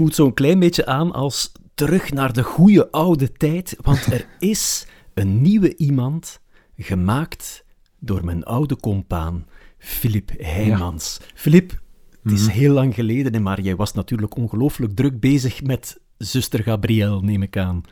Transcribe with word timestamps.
voelt 0.00 0.14
zo'n 0.14 0.34
klein 0.34 0.58
beetje 0.58 0.86
aan 0.86 1.12
als 1.12 1.52
terug 1.74 2.12
naar 2.12 2.32
de 2.32 2.42
goede 2.42 2.90
oude 2.90 3.32
tijd, 3.32 3.76
want 3.82 4.06
er 4.06 4.26
is 4.52 4.86
een 5.14 5.40
nieuwe 5.40 5.76
iemand 5.76 6.40
gemaakt 6.76 7.64
door 7.98 8.24
mijn 8.24 8.44
oude 8.44 8.76
compaan, 8.76 9.46
Filip 9.78 10.30
Heijmans. 10.38 11.20
Filip, 11.34 11.80
het 12.22 12.32
is 12.32 12.42
Mhm. 12.46 12.50
heel 12.50 12.72
lang 12.72 12.94
geleden, 12.94 13.42
maar 13.42 13.60
jij 13.60 13.76
was 13.76 13.92
natuurlijk 13.92 14.36
ongelooflijk 14.36 14.96
druk 14.96 15.20
bezig 15.20 15.62
met 15.62 16.00
zuster 16.20 16.62
Gabrielle, 16.62 17.22
neem 17.22 17.42
ik 17.42 17.56
aan. 17.56 17.82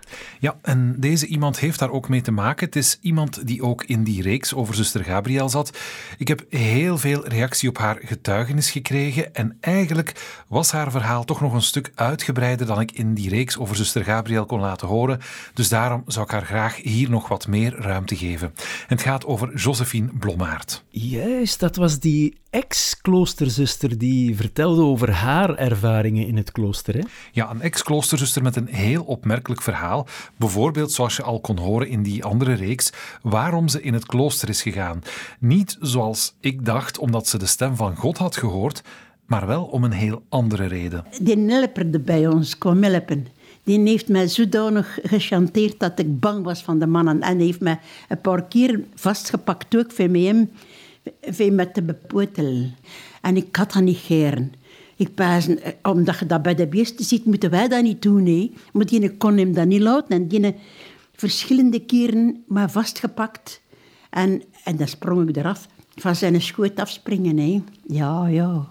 Ja, 0.40 0.58
en 0.62 0.94
deze 0.98 1.26
iemand 1.26 1.58
heeft 1.58 1.78
daar 1.78 1.90
ook 1.90 2.08
mee 2.08 2.20
te 2.20 2.30
maken. 2.30 2.66
Het 2.66 2.76
is 2.76 2.98
iemand 3.00 3.46
die 3.46 3.62
ook 3.62 3.84
in 3.84 4.04
die 4.04 4.22
reeks 4.22 4.54
over 4.54 4.74
zuster 4.74 5.04
Gabriel 5.04 5.48
zat. 5.48 5.78
Ik 6.18 6.28
heb 6.28 6.44
heel 6.48 6.98
veel 6.98 7.28
reactie 7.28 7.68
op 7.68 7.78
haar 7.78 7.98
getuigenis 8.04 8.70
gekregen 8.70 9.34
en 9.34 9.56
eigenlijk 9.60 10.42
was 10.48 10.70
haar 10.70 10.90
verhaal 10.90 11.24
toch 11.24 11.40
nog 11.40 11.52
een 11.52 11.62
stuk 11.62 11.92
uitgebreider 11.94 12.66
dan 12.66 12.80
ik 12.80 12.92
in 12.92 13.14
die 13.14 13.28
reeks 13.28 13.58
over 13.58 13.76
zuster 13.76 14.04
Gabriel 14.04 14.46
kon 14.46 14.60
laten 14.60 14.88
horen. 14.88 15.20
Dus 15.54 15.68
daarom 15.68 16.02
zou 16.06 16.24
ik 16.24 16.30
haar 16.30 16.46
graag 16.46 16.76
hier 16.76 17.10
nog 17.10 17.28
wat 17.28 17.46
meer 17.46 17.74
ruimte 17.74 18.16
geven. 18.16 18.54
Het 18.86 19.02
gaat 19.02 19.26
over 19.26 19.56
Josephine 19.56 20.10
Blommaert. 20.18 20.84
Juist, 20.90 21.60
dat 21.60 21.76
was 21.76 21.98
die 21.98 22.36
ex-kloosterzuster 22.50 23.98
die 23.98 24.36
vertelde 24.36 24.82
over 24.82 25.10
haar 25.10 25.54
ervaringen 25.54 26.26
in 26.26 26.36
het 26.36 26.52
klooster. 26.52 26.94
Hè? 26.94 27.00
Ja, 27.32 27.50
een 27.50 27.60
ex-kloosterzuster 27.60 28.42
met 28.42 28.56
een 28.56 28.66
heel 28.66 29.02
opmerkelijk 29.02 29.62
verhaal. 29.62 30.06
Bijvoorbeeld, 30.36 30.92
zoals 30.92 31.16
je 31.16 31.22
al 31.22 31.40
kon 31.40 31.58
horen 31.58 31.88
in 31.88 32.02
die 32.02 32.24
andere 32.24 32.52
reeks, 32.52 32.92
waarom 33.22 33.68
ze 33.68 33.82
in 33.82 33.94
het 33.94 34.06
klooster 34.06 34.48
is 34.48 34.62
gegaan. 34.62 35.02
Niet 35.38 35.76
zoals 35.80 36.34
ik 36.40 36.64
dacht, 36.64 36.98
omdat 36.98 37.28
ze 37.28 37.38
de 37.38 37.46
stem 37.46 37.76
van 37.76 37.96
God 37.96 38.18
had 38.18 38.36
gehoord, 38.36 38.82
maar 39.26 39.46
wel 39.46 39.64
om 39.64 39.84
een 39.84 39.92
heel 39.92 40.22
andere 40.28 40.66
reden. 40.66 41.04
Die 41.22 41.38
helperde 41.38 42.00
bij 42.00 42.26
ons, 42.26 42.58
kwam 42.58 42.82
helpen. 42.82 43.26
Die 43.64 43.80
heeft 43.80 44.08
mij 44.08 44.28
zodanig 44.28 44.98
gechanteerd 45.02 45.80
dat 45.80 45.98
ik 45.98 46.20
bang 46.20 46.44
was 46.44 46.62
van 46.62 46.78
de 46.78 46.86
mannen. 46.86 47.20
En 47.20 47.38
heeft 47.38 47.60
mij 47.60 47.78
een 48.08 48.20
paar 48.20 48.44
keer 48.44 48.80
vastgepakt, 48.94 49.76
ook 49.76 49.92
voor 49.92 50.10
mij, 50.10 50.48
hem, 51.20 51.34
voor 51.34 51.52
me 51.52 51.70
te 51.70 51.82
bepotelen. 51.82 52.74
En 53.22 53.36
ik 53.36 53.56
had 53.56 53.72
dat 53.72 53.82
niet 53.82 53.96
geren. 53.96 54.52
Ik 54.96 55.14
pas, 55.14 55.48
omdat 55.82 56.18
je 56.18 56.26
dat 56.26 56.42
bij 56.42 56.54
de 56.54 56.66
beesten 56.66 57.04
ziet, 57.04 57.24
moeten 57.24 57.50
wij 57.50 57.68
dat 57.68 57.82
niet 57.82 58.02
doen. 58.02 58.26
Hè. 58.26 58.52
Maar 58.72 58.86
die 58.86 59.16
kon 59.16 59.36
hem 59.36 59.52
dat 59.52 59.66
niet 59.66 59.80
laten. 59.80 60.16
En 60.16 60.28
die 60.28 60.54
verschillende 61.12 61.80
keren 61.80 62.44
maar 62.46 62.70
vastgepakt. 62.70 63.60
En, 64.10 64.42
en 64.64 64.76
dan 64.76 64.88
sprong 64.88 65.28
ik 65.28 65.36
eraf. 65.36 65.68
Van 65.94 66.16
zijn 66.16 66.40
schoot 66.40 66.80
afspringen. 66.80 67.38
Hè. 67.38 67.62
Ja, 67.86 68.26
ja. 68.26 68.68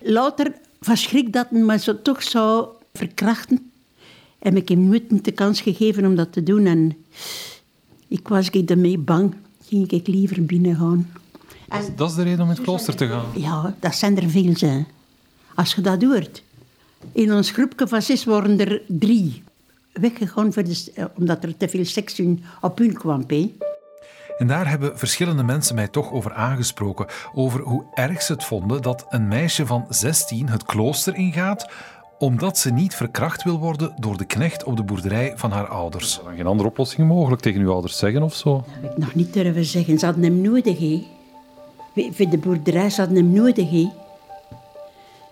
Later, 0.00 0.54
schrik 0.96 1.32
dat 1.32 1.50
me 1.50 1.78
zo 1.78 2.02
toch 2.02 2.22
zou 2.22 2.68
verkrachten, 2.92 3.70
heb 4.38 4.56
ik 4.56 4.68
hem 4.68 4.88
nooit 4.88 5.24
de 5.24 5.32
kans 5.32 5.60
gegeven 5.60 6.06
om 6.06 6.14
dat 6.14 6.32
te 6.32 6.42
doen. 6.42 6.66
En 6.66 6.96
ik 8.08 8.28
was 8.28 8.50
ermee 8.50 8.98
bang. 8.98 9.34
Ging 9.64 9.90
ik 9.90 10.06
liever 10.06 10.44
binnen 10.44 10.76
gaan. 10.76 11.10
En, 11.68 11.92
Dat 11.96 12.10
is 12.10 12.16
de 12.16 12.22
reden 12.22 12.40
om 12.40 12.48
in 12.50 12.54
het 12.54 12.64
klooster 12.64 12.96
te 12.96 13.06
gaan. 13.08 13.24
ja, 13.34 13.74
dat 13.80 13.94
zijn 13.94 14.16
er 14.22 14.30
veel, 14.30 14.56
zijn. 14.56 14.86
Als 15.54 15.74
je 15.74 15.80
dat 15.80 16.00
doet. 16.00 16.42
In 17.12 17.32
ons 17.32 17.50
groepje 17.50 17.88
van 17.88 18.02
zes 18.02 18.24
worden 18.24 18.58
er 18.60 18.82
drie 18.86 19.42
weggegaan 19.92 20.52
voor 20.52 20.64
de, 20.64 20.90
eh, 20.94 21.04
omdat 21.16 21.44
er 21.44 21.56
te 21.56 21.68
veel 21.68 21.84
seks 21.84 22.18
in- 22.18 22.44
op 22.60 22.78
hun 22.78 22.92
kwam. 22.92 23.24
Hè. 23.26 23.54
En 24.38 24.46
daar 24.46 24.68
hebben 24.68 24.98
verschillende 24.98 25.42
mensen 25.42 25.74
mij 25.74 25.88
toch 25.88 26.12
over 26.12 26.32
aangesproken. 26.32 27.06
Over 27.34 27.60
hoe 27.60 27.84
erg 27.94 28.22
ze 28.22 28.32
het 28.32 28.44
vonden 28.44 28.82
dat 28.82 29.06
een 29.08 29.28
meisje 29.28 29.66
van 29.66 29.86
16 29.88 30.48
het 30.48 30.64
klooster 30.64 31.14
ingaat 31.14 31.70
omdat 32.18 32.58
ze 32.58 32.70
niet 32.72 32.94
verkracht 32.94 33.42
wil 33.42 33.58
worden 33.58 33.94
door 33.98 34.16
de 34.16 34.24
knecht 34.24 34.64
op 34.64 34.76
de 34.76 34.82
boerderij 34.82 35.32
van 35.36 35.50
haar 35.50 35.66
ouders. 35.68 36.04
Is 36.06 36.18
er 36.18 36.24
dan 36.24 36.34
geen 36.36 36.46
andere 36.46 36.68
oplossing 36.68 37.08
mogelijk 37.08 37.42
tegen 37.42 37.60
uw 37.60 37.70
ouders 37.72 37.98
zeggen 37.98 38.22
of 38.22 38.34
zo? 38.34 38.54
Dat 38.56 38.64
heb 38.80 38.90
ik 38.90 38.98
nog 38.98 39.14
niet 39.14 39.32
durven 39.32 39.64
zeggen. 39.64 39.98
Ze 39.98 40.04
hadden 40.04 40.24
hem 40.24 40.40
nodig. 40.40 40.78
Hè. 40.78 41.06
Voor 41.96 42.30
de 42.30 42.38
boerderij 42.38 42.92
hadden 42.96 43.16
hem 43.16 43.32
nodig. 43.32 43.70
Hè. 43.70 43.90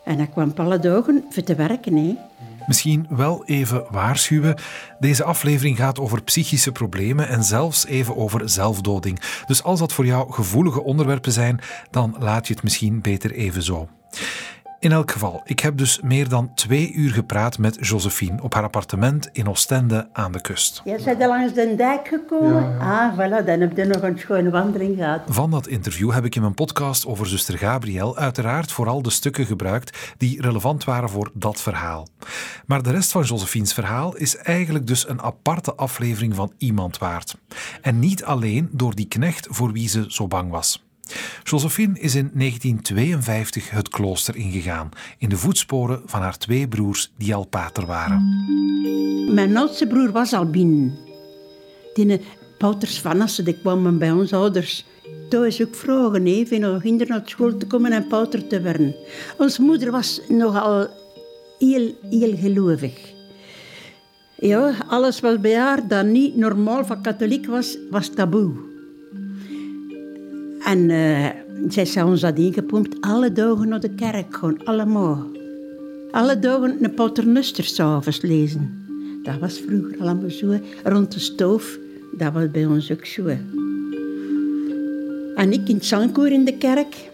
En 0.04 0.16
hij 0.16 0.26
kwam 0.26 0.52
alle 0.56 0.78
dagen 0.78 1.24
voor 1.30 1.42
te 1.42 1.54
werken. 1.54 1.96
Hè. 1.96 2.16
Misschien 2.66 3.06
wel 3.08 3.44
even 3.44 3.84
waarschuwen. 3.90 4.56
Deze 4.98 5.24
aflevering 5.24 5.76
gaat 5.76 5.98
over 5.98 6.22
psychische 6.22 6.72
problemen 6.72 7.28
en 7.28 7.44
zelfs 7.44 7.86
even 7.86 8.16
over 8.16 8.48
zelfdoding. 8.48 9.20
Dus 9.46 9.62
als 9.62 9.78
dat 9.78 9.92
voor 9.92 10.06
jou 10.06 10.32
gevoelige 10.32 10.82
onderwerpen 10.82 11.32
zijn, 11.32 11.60
dan 11.90 12.16
laat 12.18 12.46
je 12.46 12.54
het 12.54 12.62
misschien 12.62 13.00
beter 13.00 13.32
even 13.32 13.62
zo. 13.62 13.88
In 14.84 14.92
elk 14.92 15.10
geval, 15.10 15.40
ik 15.44 15.60
heb 15.60 15.76
dus 15.76 16.00
meer 16.00 16.28
dan 16.28 16.54
twee 16.54 16.92
uur 16.92 17.12
gepraat 17.12 17.58
met 17.58 17.76
Josephine 17.80 18.42
op 18.42 18.54
haar 18.54 18.62
appartement 18.62 19.28
in 19.32 19.48
Oostende 19.48 20.08
aan 20.12 20.32
de 20.32 20.40
kust. 20.40 20.82
Ja, 20.84 20.98
zijn 20.98 21.20
er 21.20 21.28
langs 21.28 21.54
de 21.54 21.74
dijk 21.76 22.08
gekomen? 22.08 22.78
Ah, 22.80 23.12
voilà, 23.14 23.46
dan 23.46 23.60
heb 23.60 23.76
je 23.76 23.84
nog 23.84 24.02
een 24.02 24.18
schone 24.18 24.50
wandeling 24.50 24.96
gehad. 24.96 25.20
Van 25.26 25.50
dat 25.50 25.66
interview 25.66 26.12
heb 26.12 26.24
ik 26.24 26.34
in 26.34 26.40
mijn 26.40 26.54
podcast 26.54 27.06
over 27.06 27.26
zuster 27.26 27.58
Gabriel 27.58 28.16
uiteraard 28.16 28.72
vooral 28.72 29.02
de 29.02 29.10
stukken 29.10 29.46
gebruikt 29.46 30.14
die 30.16 30.42
relevant 30.42 30.84
waren 30.84 31.08
voor 31.08 31.30
dat 31.34 31.60
verhaal. 31.60 32.08
Maar 32.66 32.82
de 32.82 32.90
rest 32.90 33.12
van 33.12 33.22
Josephine's 33.22 33.72
verhaal 33.72 34.16
is 34.16 34.36
eigenlijk 34.36 34.86
dus 34.86 35.08
een 35.08 35.22
aparte 35.22 35.74
aflevering 35.74 36.34
van 36.34 36.52
Iemand 36.58 36.98
Waard. 36.98 37.36
En 37.80 37.98
niet 37.98 38.24
alleen 38.24 38.68
door 38.72 38.94
die 38.94 39.08
knecht 39.08 39.46
voor 39.50 39.72
wie 39.72 39.88
ze 39.88 40.04
zo 40.08 40.26
bang 40.26 40.50
was. 40.50 40.82
Josephine 41.42 41.98
is 41.98 42.14
in 42.14 42.30
1952 42.34 43.70
het 43.70 43.88
klooster 43.88 44.36
ingegaan, 44.36 44.88
in 45.18 45.28
de 45.28 45.36
voetsporen 45.36 46.02
van 46.06 46.20
haar 46.20 46.38
twee 46.38 46.68
broers 46.68 47.12
die 47.16 47.34
al 47.34 47.46
pater 47.46 47.86
waren. 47.86 48.22
Mijn 49.34 49.56
oudste 49.56 49.86
broer 49.86 50.12
was 50.12 50.32
al 50.32 50.50
binnen. 50.50 50.98
Die 51.94 52.20
van 52.82 53.20
Assen, 53.20 53.44
die 53.44 53.60
kwamen 53.60 53.98
bij 53.98 54.10
ons 54.10 54.32
ouders 54.32 54.84
thuis 55.28 55.62
ook 55.62 55.74
vragen, 55.74 56.46
van 56.46 56.60
nog 56.60 56.82
kinderen 56.82 57.16
naar 57.16 57.22
school 57.24 57.56
te 57.56 57.66
komen 57.66 57.92
en 57.92 58.06
pauter 58.06 58.46
te 58.46 58.62
worden. 58.62 58.94
Onze 59.38 59.62
moeder 59.62 59.90
was 59.90 60.20
nogal 60.28 60.88
heel, 61.58 61.94
heel 62.10 62.36
gelovig. 62.36 63.12
Ja, 64.36 64.74
alles 64.86 65.20
wat 65.20 65.40
bij 65.40 65.56
haar 65.56 65.88
dat 65.88 66.06
niet 66.06 66.36
normaal 66.36 66.84
van 66.84 67.02
katholiek 67.02 67.46
was, 67.46 67.78
was 67.90 68.08
taboe. 68.08 68.73
En 70.64 70.90
eh, 70.90 71.28
zij 71.68 71.84
zei 71.84 72.08
ons 72.08 72.20
dat 72.20 72.38
ingepompt, 72.38 72.96
alle 73.00 73.32
dagen 73.32 73.68
naar 73.68 73.80
de 73.80 73.94
kerk 73.94 74.36
gewoon, 74.36 74.64
allemaal. 74.64 75.26
Alle 76.10 76.38
dagen 76.38 76.84
een 76.84 76.94
paternuster 76.94 77.64
s'avonds 77.64 78.20
lezen. 78.20 78.86
Dat 79.22 79.38
was 79.38 79.62
vroeger 79.66 80.00
allemaal 80.00 80.30
zo. 80.30 80.58
Rond 80.84 81.12
de 81.12 81.18
stoof, 81.18 81.78
dat 82.12 82.32
was 82.32 82.50
bij 82.50 82.66
ons 82.66 82.92
ook 82.92 83.06
zo. 83.06 83.26
En 85.34 85.52
ik 85.52 85.68
in 85.68 85.74
het 85.74 85.84
zangkoor 85.84 86.28
in 86.28 86.44
de 86.44 86.56
kerk. 86.58 87.10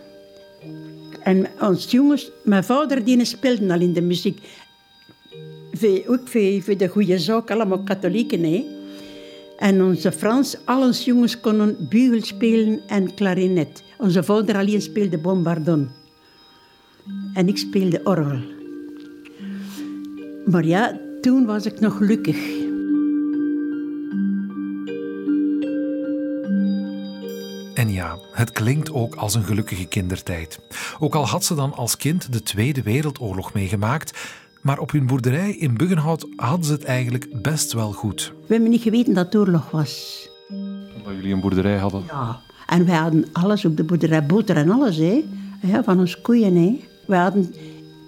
En 1.22 1.46
ons 1.60 1.90
jongens, 1.90 2.30
mijn 2.44 2.64
vader 2.64 3.04
die 3.04 3.24
speelde 3.24 3.72
al 3.72 3.80
in 3.80 3.92
de 3.92 4.02
muziek. 4.02 4.38
Ook 6.06 6.28
voor, 6.28 6.62
voor 6.62 6.76
de 6.76 6.88
goede 6.88 7.18
zaak, 7.18 7.50
allemaal 7.50 7.82
katholieken. 7.82 8.42
Hè. 8.42 8.79
En 9.60 9.82
onze 9.82 10.12
Frans, 10.12 10.56
al 10.64 10.82
onze 10.82 11.04
jongens 11.04 11.40
konden 11.40 11.88
bugel 11.88 12.22
spelen 12.22 12.80
en 12.86 13.14
klarinet. 13.14 13.82
Onze 13.98 14.22
vader 14.22 14.56
alleen 14.56 14.82
speelde 14.82 15.18
bombardon. 15.18 15.90
En 17.34 17.48
ik 17.48 17.58
speelde 17.58 18.00
orgel. 18.04 18.40
Maar 20.46 20.64
ja, 20.64 21.00
toen 21.20 21.46
was 21.46 21.66
ik 21.66 21.80
nog 21.80 21.96
gelukkig. 21.96 22.36
En 27.74 27.92
ja, 27.92 28.18
het 28.32 28.52
klinkt 28.52 28.92
ook 28.92 29.14
als 29.14 29.34
een 29.34 29.44
gelukkige 29.44 29.86
kindertijd. 29.86 30.58
Ook 30.98 31.14
al 31.14 31.26
had 31.26 31.44
ze 31.44 31.54
dan 31.54 31.74
als 31.74 31.96
kind 31.96 32.32
de 32.32 32.42
Tweede 32.42 32.82
Wereldoorlog 32.82 33.52
meegemaakt, 33.52 34.18
maar 34.60 34.78
op 34.78 34.90
hun 34.90 35.06
boerderij 35.06 35.50
in 35.50 35.76
Buggenhout 35.76 36.26
hadden 36.36 36.64
ze 36.64 36.72
het 36.72 36.84
eigenlijk 36.84 37.42
best 37.42 37.72
wel 37.72 37.92
goed. 37.92 38.32
We 38.46 38.52
hebben 38.52 38.70
niet 38.70 38.82
geweten 38.82 39.14
dat 39.14 39.24
het 39.24 39.36
oorlog 39.36 39.70
was. 39.70 40.28
Omdat 40.96 41.14
jullie 41.14 41.32
een 41.32 41.40
boerderij 41.40 41.78
hadden. 41.78 42.02
Ja. 42.06 42.40
En 42.66 42.86
wij 42.86 42.96
hadden 42.96 43.24
alles 43.32 43.64
op 43.64 43.76
de 43.76 43.84
boerderij, 43.84 44.26
boter 44.26 44.56
en 44.56 44.70
alles, 44.70 44.96
hè. 44.96 45.24
Ja, 45.62 45.84
van 45.84 45.98
ons 45.98 46.20
koeien, 46.20 46.56
hè. 46.56 46.80
We 47.06 47.16
hadden 47.16 47.54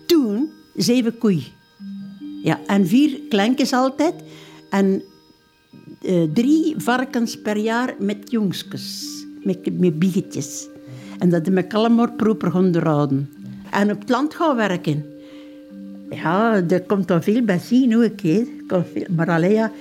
toen 0.07 0.51
zeven 0.77 1.19
koeien. 1.19 1.45
Ja, 2.43 2.61
en 2.67 2.87
vier 2.87 3.21
kleintjes 3.29 3.73
altijd. 3.73 4.15
En 4.71 5.03
eh, 6.03 6.23
drie 6.33 6.75
varkens 6.77 7.41
per 7.41 7.57
jaar 7.57 7.95
met 7.99 8.31
jongskes, 8.31 9.07
met, 9.43 9.79
met 9.79 9.99
biegetjes. 9.99 10.69
En 11.19 11.31
dat 11.31 11.47
heb 11.47 11.59
ik 11.59 11.75
allemaal 11.75 12.13
proper 12.13 12.55
onderhouden. 12.55 13.31
En 13.71 13.91
op 13.91 14.01
het 14.01 14.09
land 14.09 14.35
gaan 14.35 14.57
werken. 14.57 15.12
Ja, 16.15 16.63
er 16.69 16.83
komt 16.83 17.09
dan 17.09 17.23
veel 17.23 17.43
zien 17.61 17.97
ook. 17.97 18.21
Hè. 18.21 18.45
Maar 19.17 19.29
alleen 19.29 19.53
ja, 19.53 19.73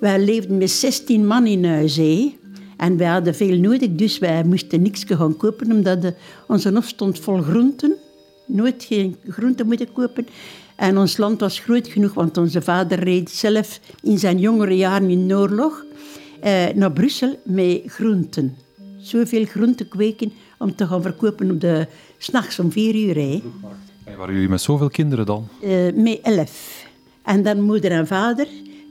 wij 0.00 0.20
leefden 0.20 0.58
met 0.58 0.70
16 0.70 1.26
man 1.26 1.46
in 1.46 1.64
huis. 1.64 1.96
Hè. 1.96 2.34
En 2.76 2.96
wij 2.96 3.08
hadden 3.08 3.34
veel 3.34 3.58
nodig, 3.58 3.88
dus 3.90 4.18
wij 4.18 4.44
moesten 4.44 4.82
niks 4.82 5.04
gaan 5.06 5.36
kopen, 5.36 5.72
omdat 5.72 6.02
de, 6.02 6.14
onze 6.46 6.72
hof 6.72 6.86
stond 6.86 7.18
vol 7.18 7.42
groenten. 7.42 7.94
Nooit 8.46 8.84
geen 8.88 9.16
groenten 9.28 9.66
moeten 9.66 9.92
kopen. 9.92 10.26
En 10.76 10.98
ons 10.98 11.16
land 11.16 11.40
was 11.40 11.58
groot 11.58 11.88
genoeg, 11.88 12.14
want 12.14 12.36
onze 12.36 12.62
vader 12.62 12.98
reed 12.98 13.30
zelf 13.30 13.80
in 14.02 14.18
zijn 14.18 14.38
jongere 14.38 14.76
jaren 14.76 15.10
in 15.10 15.28
de 15.28 15.34
oorlog 15.34 15.84
eh, 16.40 16.66
naar 16.74 16.92
Brussel 16.92 17.40
met 17.44 17.82
groenten. 17.86 18.56
Zoveel 18.98 19.44
groenten 19.44 19.88
kweken 19.88 20.32
om 20.58 20.74
te 20.74 20.86
gaan 20.86 21.02
verkopen 21.02 21.50
op 21.50 21.60
de 21.60 21.86
s'nachts 22.18 22.58
om 22.58 22.72
vier 22.72 22.94
uur. 22.94 23.14
Hè. 23.14 23.42
En 24.06 24.16
waren 24.16 24.34
jullie 24.34 24.48
met 24.48 24.60
zoveel 24.60 24.88
kinderen 24.88 25.26
dan? 25.26 25.48
Eh, 25.62 25.92
met 25.94 26.20
elf. 26.22 26.84
En 27.22 27.42
dan 27.42 27.60
moeder 27.60 27.90
en 27.90 28.06
vader, 28.06 28.46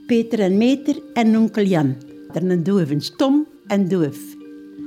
Peter 0.08 0.40
en 0.40 0.58
Meter 0.58 0.96
en 1.14 1.38
onkel 1.38 1.64
Jan. 1.64 1.96
Er 2.34 2.50
een 2.52 2.64
doven, 2.64 3.16
Tom 3.18 3.46
en 3.68 3.88
Doof. 3.88 4.18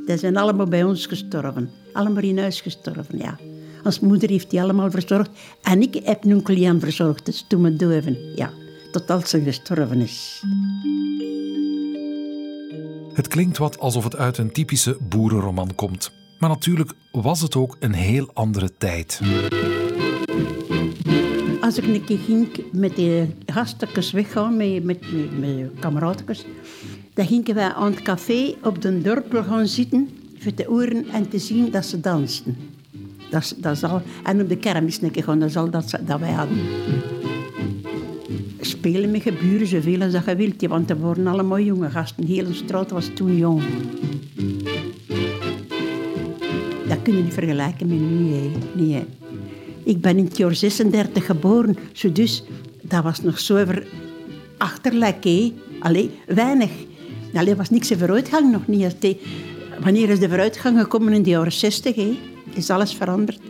Die 0.07 0.17
zijn 0.17 0.37
allemaal 0.37 0.67
bij 0.67 0.85
ons 0.85 1.07
gestorven. 1.07 1.71
Allemaal 1.93 2.23
in 2.23 2.39
huis 2.39 2.61
gestorven, 2.61 3.19
ja. 3.19 3.39
Als 3.85 4.01
moeder 4.01 4.29
heeft 4.29 4.51
die 4.51 4.63
allemaal 4.63 4.91
verzorgd. 4.91 5.31
En 5.63 5.83
ik 5.83 6.01
heb 6.05 6.25
onkel 6.25 6.55
Jan 6.55 6.81
verzorgd, 6.81 7.27
dus 7.27 7.45
toen 7.49 7.61
mijn 7.61 7.77
doven, 7.77 8.17
ja. 8.35 8.51
Tot 8.93 9.11
als 9.11 9.31
ze 9.31 9.43
gestorven 9.43 10.01
is. 10.01 10.43
Het 13.13 13.29
klinkt 13.29 13.59
wat 13.59 13.79
alsof 13.79 14.05
het 14.05 14.17
uit 14.17 14.39
een 14.39 14.53
typische 14.53 14.97
boerenroman 15.09 15.75
komt. 15.75 16.13
Maar 16.39 16.49
natuurlijk 16.51 16.93
was 17.13 17.41
het 17.41 17.57
ook 17.57 17.77
een 17.81 17.95
heel 17.95 18.31
andere 18.33 18.71
tijd. 18.79 19.21
Als 21.69 21.79
ik 21.79 21.85
een 21.85 22.05
keer 22.05 22.19
ging 22.19 22.49
met 22.73 22.97
de 22.97 23.27
gastjes 23.47 24.11
weggaan, 24.11 24.57
met, 24.57 24.85
met, 24.85 25.01
met, 25.39 26.45
dan 27.15 27.27
gingen 27.27 27.55
wij 27.55 27.73
aan 27.73 27.91
het 27.91 28.03
café 28.03 28.55
op 28.63 28.83
de 28.83 29.01
dorpel 29.01 29.43
gaan 29.43 29.67
zitten 29.67 30.09
voor 30.39 30.55
te 30.55 30.65
horen 30.69 31.07
en 31.09 31.29
te 31.29 31.39
zien 31.39 31.71
dat 31.71 31.85
ze 31.85 32.01
dansten. 32.01 32.57
Dat, 33.31 33.55
dat 33.59 33.77
is 33.77 33.85
al, 33.85 34.03
en 34.25 34.41
op 34.41 34.49
de 34.49 34.57
kermis 34.57 35.03
een 35.03 35.11
keer 35.11 35.23
gaan, 35.23 35.39
dat 35.39 35.49
is 35.49 35.57
al 35.57 35.71
dat, 35.71 35.99
dat 36.07 36.21
wij 36.21 36.33
hadden. 36.33 36.59
Spelen 38.61 39.11
met 39.11 39.23
geburen 39.23 39.67
zoveel 39.67 40.03
als 40.03 40.13
dat 40.13 40.25
je 40.25 40.37
wilt, 40.37 40.67
want 40.67 40.91
er 40.91 40.99
worden 40.99 41.27
allemaal 41.27 41.61
jonge 41.61 41.91
gasten. 41.91 42.27
De 42.27 42.33
hele 42.33 42.55
straat 42.55 42.91
was 42.91 43.11
toen 43.15 43.37
jong. 43.37 43.63
Dat 46.89 47.03
kun 47.03 47.17
je 47.17 47.23
niet 47.23 47.35
vergelijken 47.35 47.89
met 47.89 48.01
nu. 48.01 48.33
Hè. 48.33 48.95
Hè. 48.95 49.28
Ik 49.89 50.01
ben 50.01 50.19
in 50.19 50.25
het 50.25 50.37
jaar 50.37 50.55
36 50.55 51.27
geboren, 51.27 51.77
zo 51.93 52.13
dus 52.13 52.43
dat 52.83 53.03
was 53.03 53.23
nog 53.23 53.39
zo 53.39 53.57
even 53.57 53.85
achterlijk. 54.59 55.27
Allee, 55.81 56.11
weinig. 56.27 56.71
Allee, 57.35 57.55
was 57.55 57.71
niks 57.71 57.91
in 57.91 57.99
vooruitgang 57.99 58.53
nog 58.53 58.67
niet. 58.67 59.17
Wanneer 59.81 60.09
is 60.09 60.19
de 60.19 60.29
vooruitgang 60.29 60.79
gekomen 60.81 61.13
in 61.13 61.23
de 61.23 61.31
jaren 61.31 61.53
60? 61.53 61.95
Hè? 61.95 62.19
Is 62.55 62.71
alles 62.71 62.95
veranderd 62.95 63.41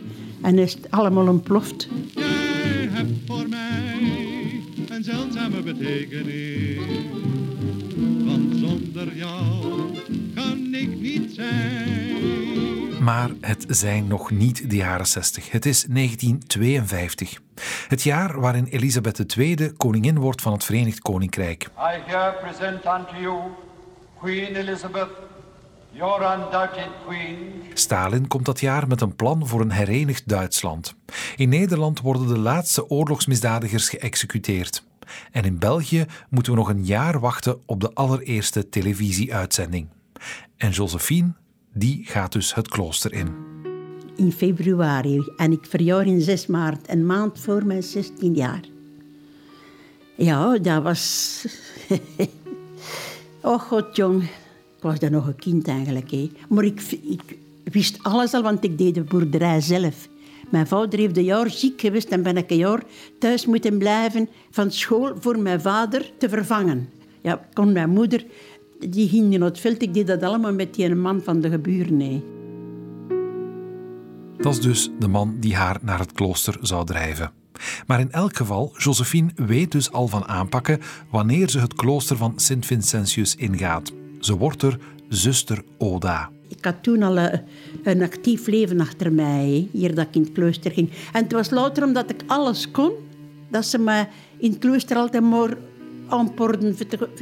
en 0.41 0.59
is 0.59 0.73
het 0.73 0.91
allemaal 0.91 1.27
ontploft. 1.27 1.87
Jij 2.15 2.87
hebt 2.91 3.11
voor 3.25 3.49
mij 3.49 4.61
een 4.89 5.03
zeldzame 5.03 5.61
betekenis. 5.61 6.77
Want 8.25 8.55
zonder 8.55 9.15
jou 9.15 9.65
kan 10.33 10.73
ik 10.73 10.99
niet 11.01 11.31
zijn. 11.35 12.88
Maar 13.09 13.29
het 13.41 13.65
zijn 13.67 14.07
nog 14.07 14.31
niet 14.31 14.69
de 14.69 14.75
jaren 14.75 15.07
60. 15.07 15.51
Het 15.51 15.65
is 15.65 15.85
1952. 15.89 17.39
Het 17.87 18.03
jaar 18.03 18.39
waarin 18.39 18.65
Elisabeth 18.65 19.35
II 19.37 19.73
koningin 19.77 20.19
wordt 20.19 20.41
van 20.41 20.53
het 20.53 20.63
Verenigd 20.63 20.99
Koninkrijk. 20.99 21.63
I 21.63 22.01
here 22.05 22.33
present 22.41 22.85
unto 22.85 23.21
you 23.21 23.41
Queen 24.19 24.55
Elizabeth, 24.55 25.09
queen, 27.05 27.37
Stalin 27.73 28.27
komt 28.27 28.45
dat 28.45 28.59
jaar 28.59 28.87
met 28.87 29.01
een 29.01 29.15
plan 29.15 29.47
voor 29.47 29.61
een 29.61 29.71
herenigd 29.71 30.27
Duitsland. 30.27 30.95
In 31.35 31.49
Nederland 31.49 32.01
worden 32.01 32.27
de 32.27 32.39
laatste 32.39 32.89
oorlogsmisdadigers 32.89 33.89
geëxecuteerd. 33.89 34.83
En 35.31 35.43
in 35.43 35.59
België 35.59 36.05
moeten 36.29 36.51
we 36.51 36.57
nog 36.57 36.69
een 36.69 36.85
jaar 36.85 37.19
wachten 37.19 37.61
op 37.65 37.81
de 37.81 37.93
allereerste 37.93 38.69
televisieuitzending. 38.69 39.87
En 40.57 40.69
Josephine, 40.69 41.33
die 41.79 42.01
gaat 42.05 42.31
dus 42.31 42.53
het 42.53 42.67
klooster 42.67 43.13
in. 43.13 43.27
In 44.15 44.31
februari 44.31 45.23
en 45.37 45.51
ik 45.51 45.65
verjaar 45.65 46.05
in 46.07 46.21
6 46.21 46.45
maart, 46.45 46.89
een 46.89 47.05
maand 47.05 47.39
voor 47.39 47.65
mijn 47.65 47.83
16 47.83 48.33
jaar. 48.33 48.61
Ja, 50.15 50.57
dat 50.57 50.83
was. 50.83 51.45
oh 53.41 53.59
god, 53.59 53.95
jong. 53.95 54.23
Ik 54.23 54.85
was 54.85 54.99
dan 54.99 55.11
nog 55.11 55.27
een 55.27 55.35
kind 55.35 55.67
eigenlijk. 55.67 56.11
Maar 56.49 56.63
ik, 56.63 56.81
ik 56.91 57.37
wist 57.63 58.03
alles 58.03 58.33
al, 58.33 58.41
want 58.41 58.63
ik 58.63 58.77
deed 58.77 58.93
de 58.93 59.03
boerderij 59.03 59.61
zelf. 59.61 60.07
Mijn 60.49 60.67
vader 60.67 60.99
heeft 60.99 61.17
een 61.17 61.23
jaar 61.23 61.49
ziek 61.49 61.81
geweest 61.81 62.09
en 62.09 62.23
ben 62.23 62.37
ik 62.37 62.49
een 62.49 62.57
jaar 62.57 62.83
thuis 63.19 63.45
moeten 63.45 63.77
blijven 63.77 64.29
van 64.51 64.71
school 64.71 65.13
voor 65.19 65.39
mijn 65.39 65.61
vader 65.61 66.11
te 66.17 66.29
vervangen. 66.29 66.89
Ja, 67.21 67.47
kon 67.53 67.71
mijn 67.71 67.89
moeder, 67.89 68.25
die 68.79 69.09
ging 69.09 69.29
naar 69.29 69.47
het 69.47 69.59
veld. 69.59 69.81
Ik 69.81 69.93
deed 69.93 70.07
dat 70.07 70.23
allemaal 70.23 70.53
met 70.53 70.73
die 70.73 70.95
man 70.95 71.21
van 71.21 71.41
de 71.41 71.49
geburen. 71.49 72.23
Dat 74.37 74.53
is 74.53 74.61
dus 74.61 74.89
de 74.99 75.07
man 75.07 75.35
die 75.39 75.55
haar 75.55 75.77
naar 75.81 75.99
het 75.99 76.11
klooster 76.11 76.57
zou 76.61 76.85
drijven. 76.85 77.31
Maar 77.87 77.99
in 77.99 78.11
elk 78.11 78.35
geval, 78.35 78.73
Josephine 78.77 79.31
weet 79.35 79.71
dus 79.71 79.91
al 79.91 80.07
van 80.07 80.27
aanpakken 80.27 80.79
wanneer 81.09 81.49
ze 81.49 81.59
het 81.59 81.73
klooster 81.73 82.17
van 82.17 82.33
Sint 82.35 82.65
Vincentius 82.65 83.35
ingaat. 83.35 83.91
Ze 84.19 84.37
wordt 84.37 84.61
er 84.61 84.79
zuster 85.07 85.63
Oda. 85.77 86.29
Ik 86.47 86.65
had 86.65 86.83
toen 86.83 87.03
al 87.03 87.17
eh, 87.17 87.39
een 87.83 88.01
actief 88.01 88.47
leven 88.47 88.79
achter 88.79 89.13
mij, 89.13 89.67
hier 89.71 89.95
dat 89.95 90.07
ik 90.07 90.15
in 90.15 90.21
het 90.21 90.31
klooster 90.31 90.71
ging. 90.71 90.89
En 91.13 91.23
het 91.23 91.31
was 91.31 91.49
louter 91.49 91.83
omdat 91.83 92.09
ik 92.09 92.23
alles 92.27 92.71
kon, 92.71 92.91
dat 93.49 93.65
ze 93.65 93.77
me 93.77 94.05
in 94.37 94.51
het 94.51 94.59
klooster 94.59 94.97
altijd 94.97 95.23
maar 95.23 95.57
aanporden 96.07 96.75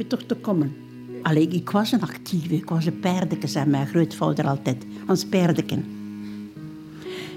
toch 0.08 0.22
te 0.22 0.34
komen. 0.34 0.87
Allee, 1.22 1.48
ik 1.48 1.70
was 1.70 1.92
een 1.92 2.02
actieve, 2.02 2.54
ik 2.54 2.68
was 2.68 2.86
een 2.86 3.00
paardeke, 3.00 3.46
zei 3.46 3.66
mijn 3.66 3.86
grootvader 3.86 4.46
altijd, 4.46 4.84
als 5.06 5.24
paardeken. 5.24 5.84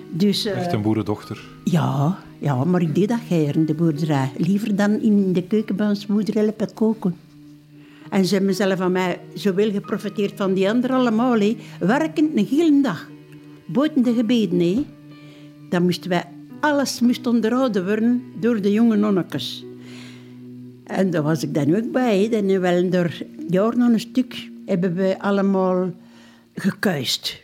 Dus, 0.10 0.46
eh, 0.46 0.58
Echt 0.58 0.74
een 0.74 0.82
boerendochter. 0.82 1.42
ja, 1.64 2.18
ja, 2.40 2.64
maar 2.64 2.82
ik 2.82 2.96
deed 2.96 3.10
dat 3.10 3.20
geir 3.28 3.56
in 3.56 3.66
de 3.66 3.74
boerderij. 3.74 4.32
Liever 4.38 4.76
dan 4.76 5.02
in 5.02 5.34
de 5.34 5.44
keuken 5.44 5.76
bij 5.76 5.88
ons 5.88 6.08
moeder 6.08 6.36
helpen 6.36 6.74
koken. 6.74 7.16
En 8.10 8.26
ze 8.26 8.36
hebben 8.36 8.56
zelf 8.56 8.78
van 8.78 8.92
mij 8.92 9.20
zowel 9.34 9.72
geprofiteerd 9.72 10.34
van 10.36 10.54
die 10.54 10.70
anderen 10.70 10.96
allemaal. 10.96 11.40
Hè. 11.40 11.58
Werkend 11.80 12.38
een 12.38 12.46
hele 12.46 12.82
dag. 12.82 13.10
Buiten 13.66 14.04
de 14.04 14.14
gebeden. 14.14 14.60
Hè. 14.60 14.86
Dan 15.70 15.84
moesten 15.84 16.10
wij... 16.10 16.24
Alles 16.60 17.00
moest 17.00 17.28
onderhouden 17.28 17.86
worden 17.86 18.24
door 18.40 18.62
de 18.62 18.72
jonge 18.72 18.96
nonnetjes. 18.96 19.66
En 20.92 21.10
daar 21.10 21.24
was 21.24 21.44
ik 21.44 21.54
dan 21.54 21.76
ook 21.76 21.92
bij. 21.92 22.30
Dan 22.30 22.60
wel 22.60 22.90
door 22.90 23.12
jaren 23.48 23.78
nog 23.78 23.90
een 23.90 24.00
stuk 24.00 24.50
hebben 24.66 24.94
we 24.94 25.16
allemaal 25.20 25.92
gekuist 26.54 27.44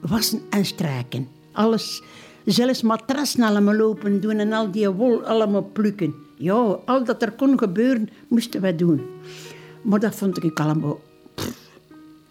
wassen 0.00 0.40
en 0.50 0.64
strijken. 0.64 1.28
Alles, 1.52 2.02
zelfs 2.44 2.82
matrassen 2.82 3.42
allemaal 3.42 3.80
open 3.80 4.20
doen 4.20 4.38
en 4.38 4.52
al 4.52 4.70
die 4.70 4.88
wol 4.88 5.24
allemaal 5.24 5.62
plukken. 5.62 6.14
Ja, 6.36 6.78
al 6.84 7.04
dat 7.04 7.22
er 7.22 7.32
kon 7.32 7.58
gebeuren, 7.58 8.08
moesten 8.28 8.60
wij 8.60 8.76
doen. 8.76 9.00
Maar 9.82 10.00
dat 10.00 10.14
vond 10.14 10.44
ik 10.44 10.60
allemaal 10.60 11.00
pff, 11.34 11.70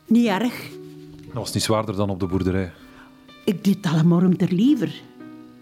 niet 0.05 0.27
erg. 0.27 0.69
Dat 1.25 1.33
was 1.33 1.53
niet 1.53 1.63
zwaarder 1.63 1.95
dan 1.95 2.09
op 2.09 2.19
de 2.19 2.25
boerderij. 2.25 2.71
Ik 3.45 3.63
deed 3.63 3.75
het 3.75 3.93
allemaal 3.93 4.21
om 4.21 4.37
ter 4.37 4.53
liever. 4.53 5.01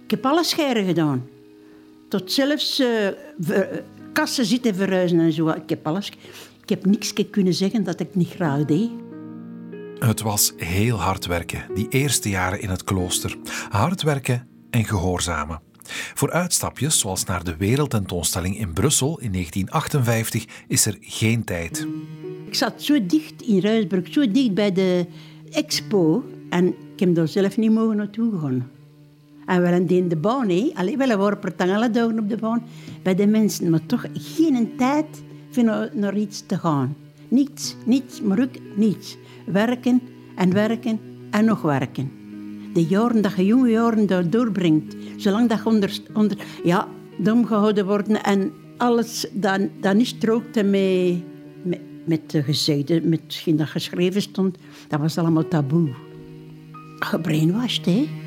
Ik 0.04 0.12
heb 0.12 0.26
alles 0.26 0.50
scheren 0.50 0.86
gedaan. 0.86 1.28
Tot 2.10 2.32
zelfs 2.32 2.80
eh, 2.80 3.08
kassen 4.14 4.46
zitten 4.46 4.76
verhuizen 4.76 5.20
en 5.20 5.34
zo. 5.34 5.50
Ik 5.50 5.70
heb 5.70 5.88
alles... 5.88 6.12
Ik 6.62 6.70
heb 6.70 6.86
niks 6.86 7.14
kunnen 7.30 7.54
zeggen 7.54 7.84
dat 7.84 8.00
ik 8.00 8.16
niet 8.16 8.30
graag 8.30 8.66
deed. 8.66 8.90
Het 10.00 10.22
was 10.22 10.54
heel 10.58 10.98
hard 10.98 11.26
werken, 11.26 11.66
die 11.74 11.88
eerste 11.90 12.30
jaren 12.30 12.62
in 12.62 12.70
het 12.70 12.84
klooster. 12.84 13.38
Hard 13.70 14.02
werken 14.02 14.48
en 14.70 14.86
gehoorzamen. 14.86 15.62
Voor 16.14 16.32
uitstapjes, 16.32 17.00
zoals 17.00 17.24
naar 17.24 17.44
de 17.44 17.56
wereldtentoonstelling 17.58 18.58
in 18.58 18.74
Brussel 18.74 19.20
in 19.20 19.32
1958, 19.32 20.46
is 20.68 20.86
er 20.86 20.98
geen 21.00 21.44
tijd. 21.44 21.88
Ik 22.48 22.56
zat 22.56 22.82
zo 22.82 23.06
dicht 23.06 23.42
in 23.42 23.60
Ruisburg, 23.60 24.14
zo 24.14 24.32
dicht 24.32 24.54
bij 24.54 24.72
de 24.72 25.06
expo. 25.52 26.24
En 26.50 26.68
ik 26.68 27.00
heb 27.00 27.16
daar 27.16 27.28
zelf 27.28 27.58
niet 27.58 27.72
mogen 27.72 27.98
naartoe 27.98 28.40
gaan. 28.40 28.70
En 29.52 29.62
we 29.62 29.96
in 29.96 30.08
de 30.08 30.16
baan, 30.16 30.50
hè. 30.50 30.72
Allee, 30.74 30.98
we 30.98 31.18
waren 31.18 31.40
per 31.40 31.56
tang 31.56 31.72
alle 31.72 31.90
dagen 31.90 32.20
op 32.20 32.30
de 32.30 32.38
baan. 32.38 32.64
Bij 33.04 33.16
de 33.16 33.28
mensen, 33.28 33.70
maar 33.70 33.86
toch 33.86 34.06
geen 34.14 34.76
tijd 34.78 35.24
voor 35.50 35.64
naar, 35.94 36.18
iets 36.18 36.44
te 36.46 36.58
gaan. 36.58 36.96
Niets, 37.28 37.76
niets, 37.86 38.22
maar 38.22 38.40
ook 38.40 38.56
niets. 38.76 39.18
Werken 39.46 40.02
en 40.36 40.54
werken 40.54 41.00
en 41.32 41.46
nog 41.46 41.62
werken. 41.62 42.12
De 42.74 42.84
jaren 42.84 43.22
dat 43.22 43.36
je 43.36 43.46
jonge 43.46 43.70
jaren 43.70 44.30
doorbrengt, 44.30 44.96
zolang 45.18 45.50
dat 45.50 45.58
je 45.58 45.66
onder, 45.66 46.00
onder 46.14 46.38
ja, 46.64 46.88
dom 47.18 47.46
gehouden 47.46 47.86
worden 47.86 48.24
en 48.24 48.52
alles 48.78 49.28
dan, 49.34 49.70
dan 49.82 49.98
niet 49.98 50.08
strookte 50.08 50.64
met, 50.64 51.80
met, 52.06 52.32
de 52.32 52.44
gezegde, 52.44 53.02
met 53.02 53.44
dat 53.46 53.68
geschreven 53.68 54.22
stond, 54.22 54.58
dat 54.88 55.00
was 55.00 55.18
allemaal 55.18 55.48
taboe. 55.48 55.90
Gebrainwashed, 57.00 57.86
hè? 57.86 58.21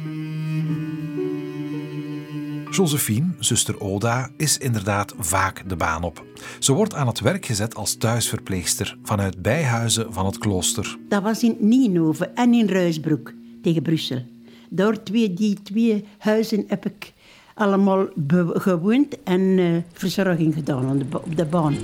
Josephine, 2.76 3.26
zuster 3.38 3.80
Oda, 3.80 4.30
is 4.36 4.58
inderdaad 4.58 5.14
vaak 5.18 5.68
de 5.68 5.76
baan 5.76 6.02
op. 6.02 6.24
Ze 6.58 6.72
wordt 6.72 6.94
aan 6.94 7.06
het 7.06 7.20
werk 7.20 7.46
gezet 7.46 7.74
als 7.74 7.94
thuisverpleegster 7.96 8.96
vanuit 9.02 9.42
bijhuizen 9.42 10.12
van 10.12 10.26
het 10.26 10.38
klooster. 10.38 10.96
Dat 11.08 11.22
was 11.22 11.42
in 11.42 11.56
Nienhoven 11.60 12.36
en 12.36 12.54
in 12.54 12.66
Ruisbroek 12.68 13.32
tegen 13.62 13.82
Brussel. 13.82 14.22
Door 14.70 15.02
twee, 15.02 15.34
die 15.34 15.62
twee 15.62 16.04
huizen 16.18 16.64
heb 16.68 16.86
ik 16.86 17.12
allemaal 17.54 18.06
gewoond 18.52 19.22
en 19.22 19.58
eh, 19.58 19.66
verzorging 19.92 20.54
gedaan 20.54 20.90
op 20.90 20.98
de, 20.98 21.04
ba- 21.04 21.16
op 21.24 21.36
de 21.36 21.44
baan. 21.44 21.76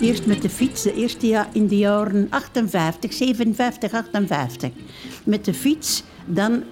Eerst 0.00 0.26
met 0.26 0.42
de 0.42 0.48
fiets, 0.50 0.82
de 0.82 0.94
eerste 0.94 1.26
jaar 1.26 1.48
in 1.52 1.66
de 1.66 1.76
jaren 1.76 2.26
58, 2.30 3.12
57, 3.12 3.92
58. 3.92 4.70
Met 5.24 5.44
de 5.44 5.54
fiets, 5.54 6.02
dan 6.26 6.62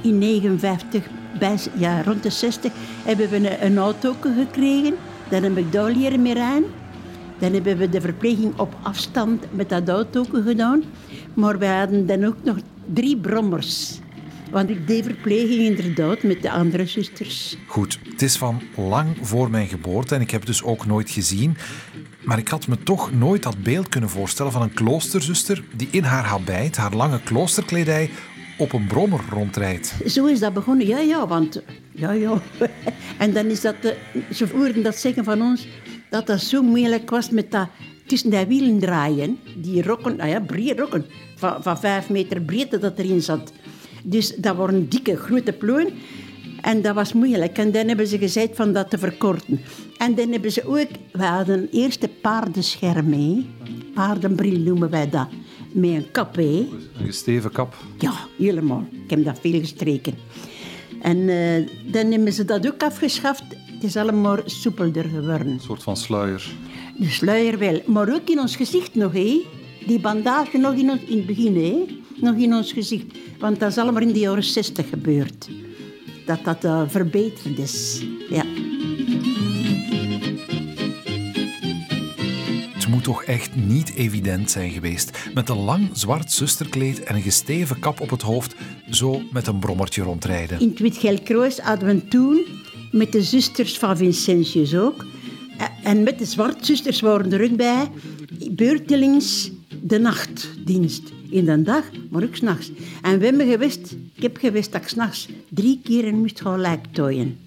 in 0.00 0.18
59, 0.18 1.04
bij, 1.38 1.58
ja, 1.78 2.02
rond 2.02 2.22
de 2.22 2.30
60, 2.30 2.72
hebben 3.04 3.30
we 3.30 3.62
een, 3.62 3.78
auto 3.78 4.14
gekregen. 4.20 4.94
Dan 5.28 5.42
heb 5.42 5.56
ik 5.56 5.72
daar 5.72 5.90
leren 5.90 6.22
mee 6.22 6.34
rijden. 6.34 6.70
Dan 7.38 7.52
hebben 7.52 7.76
we 7.76 7.88
de 7.88 8.00
verpleging 8.00 8.58
op 8.58 8.74
afstand 8.82 9.44
met 9.50 9.68
dat 9.68 9.88
auto 9.88 10.24
gedaan. 10.32 10.82
Maar 11.34 11.58
we 11.58 11.66
hadden 11.66 12.06
dan 12.06 12.24
ook 12.24 12.36
nog 12.42 12.56
drie 12.94 13.16
brommers. 13.16 13.98
Want 14.50 14.70
ik 14.70 14.86
deed 14.86 15.04
verpleging 15.04 15.60
inderdaad 15.60 16.22
met 16.22 16.42
de 16.42 16.50
andere 16.50 16.86
zusters. 16.86 17.56
Goed, 17.66 17.98
het 18.10 18.22
is 18.22 18.36
van 18.36 18.62
lang 18.76 19.16
voor 19.20 19.50
mijn 19.50 19.68
geboorte 19.68 20.14
en 20.14 20.20
ik 20.20 20.30
heb 20.30 20.40
het 20.40 20.48
dus 20.48 20.62
ook 20.62 20.86
nooit 20.86 21.10
gezien. 21.10 21.56
Maar 22.24 22.38
ik 22.38 22.48
had 22.48 22.66
me 22.66 22.82
toch 22.82 23.12
nooit 23.12 23.42
dat 23.42 23.62
beeld 23.62 23.88
kunnen 23.88 24.10
voorstellen 24.10 24.52
van 24.52 24.62
een 24.62 24.74
kloosterzuster 24.74 25.64
die 25.76 25.88
in 25.90 26.04
haar 26.04 26.24
habit, 26.24 26.76
haar 26.76 26.94
lange 26.94 27.20
kloosterkledij, 27.22 28.10
op 28.58 28.72
een 28.72 28.86
brommer 28.86 29.20
rondrijdt. 29.30 29.94
Zo 30.06 30.26
is 30.26 30.40
dat 30.40 30.52
begonnen. 30.52 30.86
Ja, 30.86 30.98
ja, 30.98 31.26
want... 31.26 31.62
Ja, 31.92 32.12
ja. 32.12 32.40
En 33.18 33.32
dan 33.32 33.46
is 33.46 33.60
dat... 33.60 33.74
De, 33.80 33.96
ze 34.32 34.46
hoorden 34.52 34.82
dat 34.82 34.96
zeggen 34.96 35.24
van 35.24 35.42
ons, 35.42 35.68
dat 36.10 36.26
dat 36.26 36.40
zo 36.40 36.62
moeilijk 36.62 37.10
was 37.10 37.30
met 37.30 37.50
dat 37.50 37.68
tussen 38.06 38.30
die 38.30 38.46
wielen 38.46 38.78
draaien. 38.78 39.38
Die 39.56 39.82
rokken, 39.82 40.16
nou 40.16 40.28
ja, 40.28 40.40
breed 40.40 40.78
rokken, 40.78 41.04
van, 41.36 41.62
van 41.62 41.78
vijf 41.78 42.08
meter 42.08 42.40
breedte 42.40 42.78
dat 42.78 42.98
erin 42.98 43.22
zat. 43.22 43.52
Dus 44.04 44.36
dat 44.36 44.56
waren 44.56 44.88
dikke, 44.88 45.16
grote 45.16 45.52
plooien. 45.52 45.92
En 46.60 46.82
dat 46.82 46.94
was 46.94 47.12
moeilijk. 47.12 47.58
En 47.58 47.72
dan 47.72 47.88
hebben 47.88 48.06
ze 48.06 48.18
gezegd 48.18 48.56
van 48.56 48.72
dat 48.72 48.90
te 48.90 48.98
verkorten. 48.98 49.60
En 49.98 50.14
dan 50.14 50.32
hebben 50.32 50.52
ze 50.52 50.66
ook... 50.66 50.88
We 51.12 51.24
hadden 51.24 51.68
eerst 51.72 52.02
een 52.02 52.20
paardenscherm 52.22 53.08
mee. 53.08 53.46
Paardenbril 53.94 54.58
noemen 54.58 54.90
wij 54.90 55.08
dat. 55.08 55.28
Met 55.72 55.90
een 55.90 56.10
kap, 56.10 56.36
hè. 56.36 56.42
Een 56.42 57.06
gesteven 57.06 57.52
kap. 57.52 57.76
Ja, 57.98 58.12
helemaal. 58.38 58.86
Ik 59.04 59.10
heb 59.10 59.24
dat 59.24 59.38
veel 59.40 59.60
gestreken. 59.60 60.14
En 61.00 61.28
eh, 61.28 61.92
dan 61.92 62.10
hebben 62.10 62.32
ze 62.32 62.44
dat 62.44 62.66
ook 62.66 62.82
afgeschaft. 62.82 63.44
Het 63.48 63.84
is 63.84 63.96
allemaal 63.96 64.38
soepelder 64.44 65.04
geworden. 65.04 65.46
Een 65.46 65.60
soort 65.60 65.82
van 65.82 65.96
sluier. 65.96 66.50
De 66.98 67.08
sluier 67.08 67.58
wel, 67.58 67.82
maar 67.86 68.14
ook 68.14 68.28
in 68.28 68.38
ons 68.38 68.56
gezicht 68.56 68.94
nog, 68.94 69.12
hé. 69.12 69.40
Die 69.86 70.00
bandage 70.00 70.58
nog 70.58 70.74
in, 70.74 70.90
ons, 70.90 71.00
in 71.06 71.16
het 71.16 71.26
begin, 71.26 71.56
hé. 71.56 71.86
Nog 72.20 72.36
in 72.36 72.54
ons 72.54 72.72
gezicht. 72.72 73.04
Want 73.38 73.60
dat 73.60 73.70
is 73.70 73.78
allemaal 73.78 74.02
in 74.02 74.12
de 74.12 74.18
jaren 74.18 74.44
60 74.44 74.88
gebeurd. 74.88 75.48
Dat 76.26 76.44
dat 76.44 76.64
eh, 76.64 76.82
verbeterd 76.86 77.58
is. 77.58 78.04
Ja. 78.30 78.44
Toch 83.08 83.24
echt 83.24 83.56
niet 83.56 83.94
evident 83.94 84.50
zijn 84.50 84.70
geweest. 84.70 85.18
Met 85.34 85.48
een 85.48 85.64
lang 85.64 85.90
zwart 85.92 86.32
zusterkleed 86.32 87.02
en 87.02 87.14
een 87.14 87.22
gesteven 87.22 87.78
kap 87.78 88.00
op 88.00 88.10
het 88.10 88.22
hoofd, 88.22 88.54
zo 88.90 89.22
met 89.32 89.46
een 89.46 89.58
brommertje 89.58 90.02
rondrijden. 90.02 90.60
In 90.60 90.68
het 90.68 90.78
Wit-Gelkroos 90.78 91.58
hadden 91.58 91.88
we 91.88 92.08
toen 92.08 92.44
met 92.92 93.12
de 93.12 93.22
zusters 93.22 93.78
van 93.78 93.96
Vincentius 93.96 94.76
ook. 94.76 95.06
En 95.82 96.02
met 96.02 96.18
de 96.18 96.24
zwartzusters 96.24 97.00
waren 97.00 97.32
er 97.32 97.50
ook 97.50 97.56
bij. 97.56 97.88
Beurtelings 98.50 99.50
de 99.82 99.98
nachtdienst. 99.98 101.02
In 101.30 101.44
de 101.44 101.62
dag, 101.62 101.84
maar 102.10 102.22
ook 102.22 102.36
s'nachts. 102.36 102.70
En 103.02 103.18
we 103.18 103.24
hebben 103.24 103.48
gewist, 103.50 103.96
ik 104.14 104.22
heb 104.22 104.36
gewist 104.36 104.72
dat 104.72 104.82
ik 104.82 104.88
s'nachts 104.88 105.28
drie 105.48 105.80
keer 105.84 106.14
moest 106.14 106.40
gaan 106.40 106.60
lijktooien. 106.60 107.38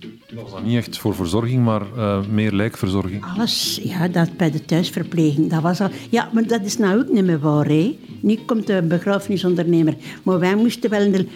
Niet 0.63 0.77
echt 0.77 0.97
voor 0.97 1.15
verzorging, 1.15 1.63
maar 1.63 1.81
eh, 1.95 2.25
meer 2.25 2.51
lijkverzorging. 2.51 3.23
Alles, 3.35 3.79
ja, 3.83 4.07
dat 4.07 4.37
bij 4.37 4.51
de 4.51 4.65
thuisverpleging. 4.65 5.49
Dat 5.49 5.61
was 5.61 5.81
al, 5.81 5.89
ja, 6.09 6.29
maar 6.33 6.47
dat 6.47 6.61
is 6.65 6.77
nou 6.77 6.99
ook 6.99 7.09
niet 7.09 7.25
meer 7.25 7.39
waar, 7.39 7.65
hè. 7.65 7.97
Nu 8.19 8.39
komt 8.45 8.67
de 8.67 8.81
begrafenisondernemer. 8.81 9.95
Maar 10.23 10.39
wij 10.39 10.55
moesten 10.55 10.89
wel 10.89 11.01
een 11.01 11.29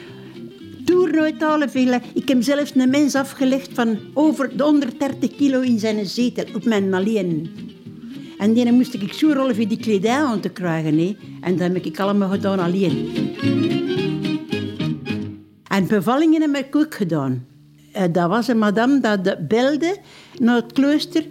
toer 0.85 1.19
uithalen. 1.19 1.69
Veel. 1.69 1.99
Ik 2.13 2.27
heb 2.27 2.43
zelfs 2.43 2.75
een 2.75 2.89
mens 2.89 3.15
afgelegd 3.15 3.69
van 3.73 3.97
over 4.13 4.57
de 4.57 4.63
130 4.63 5.35
kilo 5.35 5.61
in 5.61 5.79
zijn 5.79 6.05
zetel, 6.05 6.45
op 6.55 6.65
mijn 6.65 6.93
alleen. 6.93 7.49
En 8.37 8.53
die 8.53 8.71
moest 8.71 8.93
ik 8.93 9.13
zo 9.13 9.31
rollen 9.33 9.55
voor 9.55 9.67
die 9.67 9.77
kledij 9.77 10.23
aan 10.23 10.39
te 10.39 10.49
krijgen. 10.49 10.97
Hè. 10.97 11.15
En 11.41 11.57
dat 11.57 11.73
heb 11.73 11.85
ik 11.85 11.99
allemaal 11.99 12.29
gedaan 12.29 12.59
alleen. 12.59 13.09
En 15.67 15.87
bevallingen 15.87 16.41
heb 16.41 16.65
ik 16.65 16.75
ook 16.75 16.95
gedaan. 16.95 17.54
Eh, 17.95 18.03
Dat 18.11 18.29
was 18.29 18.47
een 18.47 18.57
madame 18.57 18.99
dat 18.99 19.47
belde 19.47 19.97
naar 20.39 20.55
het 20.55 20.71
klooster 20.73 21.25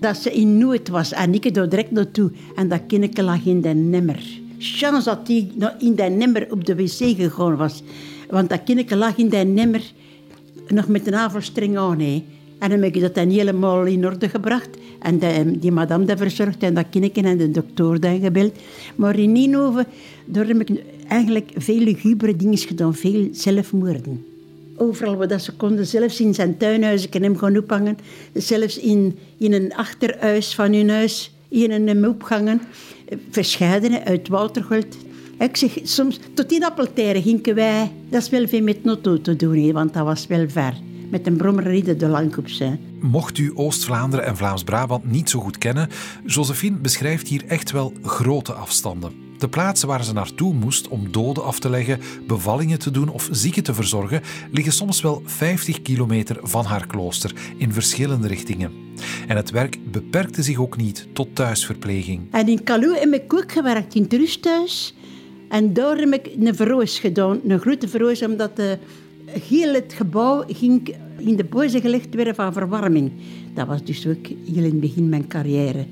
dat 0.00 0.16
ze 0.16 0.32
in 0.32 0.58
nood 0.58 0.88
was. 0.88 1.12
En 1.12 1.34
ik 1.34 1.44
er 1.44 1.68
direct 1.68 1.90
naartoe. 1.90 2.30
En 2.54 2.68
dat 2.68 2.80
kindje 2.86 3.22
lag 3.22 3.44
in 3.44 3.60
de 3.60 3.68
nimmer. 3.68 4.22
Chance 4.58 5.04
dat 5.04 5.26
die 5.26 5.52
nog 5.54 5.74
in 5.78 5.94
de 5.94 6.02
nimmer 6.02 6.46
op 6.50 6.64
de 6.64 6.74
wc 6.74 7.16
gegaan 7.16 7.56
was. 7.56 7.82
Want 8.30 8.48
dat 8.48 8.62
kindje 8.64 8.96
lag 8.96 9.16
in 9.16 9.28
de 9.28 9.36
nimmer 9.36 9.82
nog 10.68 10.88
met 10.88 11.06
een 11.06 11.12
navelstreng 11.12 11.78
aan. 11.78 12.00
En 12.58 12.70
dan 12.70 12.82
heb 12.82 12.94
ik 12.94 13.00
dat 13.00 13.14
dan 13.14 13.30
helemaal 13.30 13.84
in 13.84 14.06
orde 14.06 14.28
gebracht. 14.28 14.68
En 14.98 15.18
de, 15.18 15.58
die 15.58 15.72
madame 15.72 16.04
dat 16.04 16.18
verzorgd 16.18 16.62
en 16.62 16.74
dat 16.74 16.86
kindje 16.90 17.22
en 17.22 17.36
de 17.38 17.50
dokter 17.50 18.00
dan 18.00 18.20
gebeld. 18.20 18.54
Maar 18.96 19.18
in 19.18 19.32
Nienhoven, 19.32 19.86
daar 20.24 20.46
heb 20.46 20.60
ik 20.60 20.82
eigenlijk 21.08 21.50
veel 21.56 21.80
lugubere 21.80 22.36
dingen 22.36 22.58
gedaan. 22.58 22.94
Veel 22.94 23.28
zelfmoorden. 23.32 24.35
Overal 24.76 25.16
waar 25.16 25.40
ze 25.40 25.52
konden, 25.52 25.86
zelfs 25.86 26.20
in 26.20 26.34
zijn 26.34 26.56
tuinhuis, 26.56 27.06
ik 27.06 27.12
hem 27.12 27.38
gaan 27.38 27.56
ophangen. 27.56 27.98
Zelfs 28.34 28.78
in, 28.78 29.18
in 29.38 29.52
een 29.52 29.74
achterhuis 29.74 30.54
van 30.54 30.72
hun 30.72 30.90
huis, 30.90 31.34
in 31.48 31.70
een 31.70 32.08
opgangen. 32.08 32.60
Verscheidene 33.30 34.04
uit 34.04 34.28
Watergold. 34.28 34.96
Ik 35.38 35.56
zeg, 35.56 35.78
soms, 35.82 36.18
tot 36.34 36.52
in 36.52 36.64
Appeltijren 36.64 37.22
gingen 37.22 37.54
wij, 37.54 37.92
dat 38.08 38.22
is 38.22 38.28
wel 38.28 38.48
veel 38.48 38.62
met 38.62 38.84
notto 38.84 39.20
te 39.20 39.36
doen, 39.36 39.72
want 39.72 39.94
dat 39.94 40.04
was 40.04 40.26
wel 40.26 40.48
ver. 40.48 40.74
Met 41.10 41.26
een 41.26 41.36
brommer 41.36 41.64
rijden 41.64 41.98
de 41.98 42.06
Langkoeps. 42.06 42.58
hè. 42.58 42.72
Mocht 43.00 43.38
u 43.38 43.52
Oost-Vlaanderen 43.54 44.26
en 44.26 44.36
Vlaams-Brabant 44.36 45.10
niet 45.10 45.30
zo 45.30 45.40
goed 45.40 45.58
kennen, 45.58 45.88
Josephine 46.24 46.76
beschrijft 46.76 47.28
hier 47.28 47.44
echt 47.46 47.70
wel 47.70 47.92
grote 48.02 48.52
afstanden. 48.52 49.25
De 49.38 49.48
plaatsen 49.48 49.88
waar 49.88 50.04
ze 50.04 50.12
naartoe 50.12 50.54
moest 50.54 50.88
om 50.88 51.12
doden 51.12 51.44
af 51.44 51.58
te 51.58 51.70
leggen, 51.70 52.00
bevallingen 52.26 52.78
te 52.78 52.90
doen 52.90 53.08
of 53.08 53.28
zieken 53.30 53.62
te 53.62 53.74
verzorgen, 53.74 54.22
liggen 54.52 54.72
soms 54.72 55.00
wel 55.00 55.22
50 55.24 55.82
kilometer 55.82 56.38
van 56.42 56.64
haar 56.64 56.86
klooster 56.86 57.32
in 57.56 57.72
verschillende 57.72 58.28
richtingen. 58.28 58.72
En 59.26 59.36
het 59.36 59.50
werk 59.50 59.78
beperkte 59.90 60.42
zich 60.42 60.58
ook 60.58 60.76
niet 60.76 61.06
tot 61.12 61.34
thuisverpleging. 61.34 62.20
En 62.30 62.48
in 62.48 62.64
Calou 62.64 62.98
heb 62.98 63.12
ik 63.12 63.34
ook 63.34 63.52
gewerkt, 63.52 63.94
in 63.94 64.02
het 64.02 64.12
rusthuis. 64.12 64.94
En 65.48 65.72
daar 65.72 65.96
heb 65.96 66.12
ik 66.12 66.30
een 66.38 66.54
verroos 66.54 66.98
gedaan, 66.98 67.40
een 67.48 67.60
grote 67.60 67.88
verroos, 67.88 68.22
omdat 68.22 68.56
de, 68.56 68.78
heel 69.26 69.74
het 69.74 69.92
gebouw 69.92 70.44
ging 70.48 70.94
in 71.18 71.36
de 71.36 71.44
boze 71.44 71.80
gelegd 71.80 72.14
werden 72.14 72.34
van 72.34 72.52
verwarming. 72.52 73.12
Dat 73.54 73.66
was 73.66 73.84
dus 73.84 74.06
ook 74.06 74.26
heel 74.26 74.36
in 74.44 74.64
het 74.64 74.80
begin 74.80 75.08
mijn 75.08 75.26
carrière. 75.26 75.86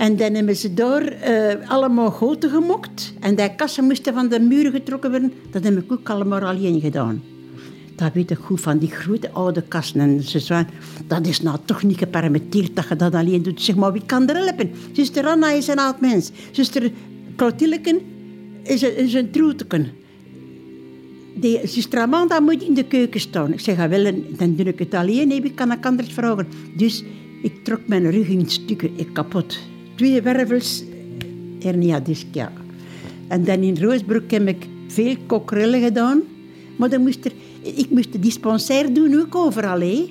En 0.00 0.16
dan 0.16 0.34
hebben 0.34 0.56
ze 0.56 0.74
daar 0.74 1.02
eh, 1.02 1.70
allemaal 1.70 2.10
goten 2.10 2.50
gemokt. 2.50 3.12
En 3.20 3.34
die 3.34 3.54
kassen 3.54 3.84
moesten 3.84 4.14
van 4.14 4.28
de 4.28 4.40
muren 4.40 4.72
getrokken 4.72 5.10
worden. 5.10 5.32
Dat 5.50 5.64
heb 5.64 5.78
ik 5.78 5.92
ook 5.92 6.08
allemaal 6.08 6.40
alleen 6.40 6.80
gedaan. 6.80 7.22
Dat 7.96 8.12
weet 8.12 8.30
ik 8.30 8.38
goed 8.38 8.60
van 8.60 8.78
die 8.78 8.90
grote 8.90 9.30
oude 9.30 9.62
kasten. 9.62 10.00
En 10.00 10.22
ze 10.22 10.38
zeiden, 10.38 10.72
dat 11.06 11.26
is 11.26 11.40
nou 11.40 11.58
toch 11.64 11.82
niet 11.82 11.98
gepermitteerd 11.98 12.76
dat 12.76 12.88
je 12.88 12.96
dat 12.96 13.14
alleen 13.14 13.42
doet. 13.42 13.62
Zeg 13.62 13.76
maar, 13.76 13.92
wie 13.92 14.02
kan 14.06 14.28
er 14.28 14.36
helpen? 14.36 14.70
Zuster 14.92 15.26
Anna 15.26 15.50
is 15.50 15.68
een 15.68 15.78
oud 15.78 16.00
mens. 16.00 16.30
Zuster 16.50 16.90
Clotileken 17.36 18.00
is 18.62 18.82
een, 18.82 18.96
is 18.96 19.14
een. 19.14 19.30
Die 21.34 21.66
zuster 21.66 22.00
Amanda 22.00 22.40
moet 22.40 22.62
in 22.62 22.74
de 22.74 22.84
keuken 22.84 23.20
staan. 23.20 23.52
Ik 23.52 23.60
zeg, 23.60 23.78
ah, 23.78 23.88
wel, 23.88 24.12
dan 24.28 24.56
doe 24.56 24.66
ik 24.66 24.78
het 24.78 24.94
alleen. 24.94 25.28
Nee, 25.28 25.42
ik 25.42 25.54
kan 25.54 25.72
ik 25.72 25.86
anders 25.86 26.12
vragen. 26.12 26.46
Dus 26.76 27.04
ik 27.42 27.64
trok 27.64 27.80
mijn 27.86 28.10
rug 28.10 28.28
in 28.28 28.50
stukken. 28.50 28.90
Ik 28.96 29.12
kapot. 29.12 29.69
Twee 30.00 30.22
wervels, 30.22 30.84
hernia 31.60 32.00
disc, 32.00 32.26
ja. 32.32 32.52
En 33.28 33.44
dan 33.44 33.60
in 33.62 33.76
Roosbroek 33.78 34.30
heb 34.30 34.48
ik 34.48 34.66
veel 34.88 35.16
kokrillen 35.26 35.82
gedaan. 35.82 36.22
Maar 36.76 36.88
dan 36.88 37.02
moest 37.02 37.24
er, 37.24 37.32
ik 37.62 37.90
moest 37.90 38.12
de 38.12 38.18
dispensaire 38.18 38.92
doen 38.92 39.20
ook 39.20 39.34
overal. 39.34 39.80
Hè. 39.80 40.10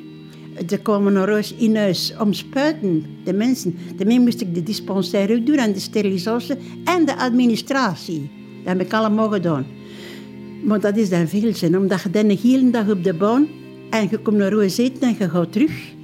Ze 0.67 0.77
kwamen 0.77 1.13
naar 1.13 1.29
huis 1.29 1.53
in 1.53 1.75
huis 1.75 2.13
om 2.19 2.33
spuiten, 2.33 3.05
de 3.23 3.33
mensen. 3.33 3.75
Daarmee 3.95 4.19
moest 4.19 4.41
ik 4.41 4.55
de 4.55 4.63
dispensaire 4.63 5.35
ook 5.35 5.45
doen 5.45 5.57
en 5.57 5.73
de 5.73 5.79
sterilisatie 5.79 6.55
en 6.83 7.05
de 7.05 7.15
administratie. 7.15 8.29
Dat 8.63 8.77
heb 8.77 8.81
ik 8.81 8.93
allemaal 8.93 9.29
gedaan. 9.29 9.65
Maar 10.63 10.79
dat 10.79 10.97
is 10.97 11.09
dan 11.09 11.27
veel 11.27 11.55
zin, 11.55 11.77
omdat 11.77 12.01
je 12.01 12.09
dan 12.09 12.27
de 12.27 12.37
hele 12.41 12.69
dag 12.69 12.89
op 12.89 13.03
de 13.03 13.13
baan 13.13 13.47
En 13.89 14.07
je 14.11 14.17
komt 14.17 14.37
naar 14.37 14.53
huis 14.53 14.77
eten 14.77 15.01
en 15.01 15.15
je 15.19 15.29
gaat 15.29 15.51
terug. 15.51 15.97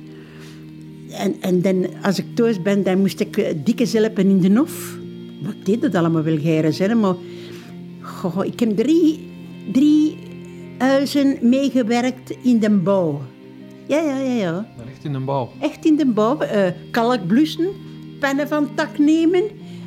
En, 1.18 1.36
en 1.40 1.62
dan, 1.62 1.88
als 2.02 2.18
ik 2.18 2.26
thuis 2.36 2.62
ben, 2.62 2.84
dan 2.84 3.00
moest 3.00 3.20
ik 3.20 3.38
eh, 3.38 3.54
dikke 3.64 3.86
zelpen 3.86 4.30
in 4.30 4.40
de 4.40 4.58
hof. 4.58 4.98
Wat 5.42 5.66
deed 5.66 5.82
dat 5.82 5.96
allemaal 5.96 6.24
wel 6.24 6.38
geiren 6.38 6.74
zijn, 6.74 7.00
maar... 7.00 7.16
Goh, 8.02 8.46
ik 8.46 8.60
heb 8.60 8.78
drie, 8.78 9.28
drie 9.72 10.18
huizen 10.78 11.38
meegewerkt 11.42 12.38
in 12.42 12.60
de 12.60 12.70
bouw. 12.70 13.22
Ja, 13.88 14.00
ja, 14.00 14.18
ja, 14.18 14.34
ja. 14.34 14.52
Maar 14.78 14.88
echt 14.88 15.04
in 15.04 15.14
een 15.14 15.26
bouw. 15.26 15.52
Echt 15.60 15.86
in 15.86 15.96
de 15.96 16.06
bouw. 16.06 16.40
eh 16.40 16.72
kalk 16.92 17.28
blussen, 17.28 17.70
pennen 18.20 18.48
van 18.48 18.70
tak 18.76 18.98
nemen 18.98 19.44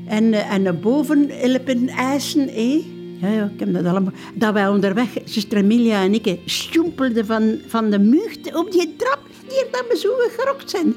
en, 0.07 0.33
eh, 0.33 0.53
en 0.53 0.63
naar 0.63 0.79
boven 0.79 1.31
helpen 1.31 1.89
eisen. 1.89 2.49
Eh? 2.49 2.97
Ja, 3.21 3.29
ja, 3.29 3.51
ik 3.55 3.61
heb 3.61 3.73
dat 3.73 3.85
allemaal. 3.85 4.13
Dat 4.35 4.53
wij 4.53 4.69
onderweg, 4.69 5.09
zuster 5.25 5.59
Emilia 5.59 6.03
en 6.03 6.15
ik, 6.15 6.39
stoempelden 6.45 7.27
van, 7.27 7.59
van 7.67 7.91
de 7.91 7.99
mucht 7.99 8.55
op 8.55 8.73
die 8.73 8.97
trap 8.97 9.21
die 9.49 9.59
er 9.59 9.69
dan 9.71 9.97
zo 9.97 10.09
gerokt 10.37 10.71
zijn. 10.71 10.95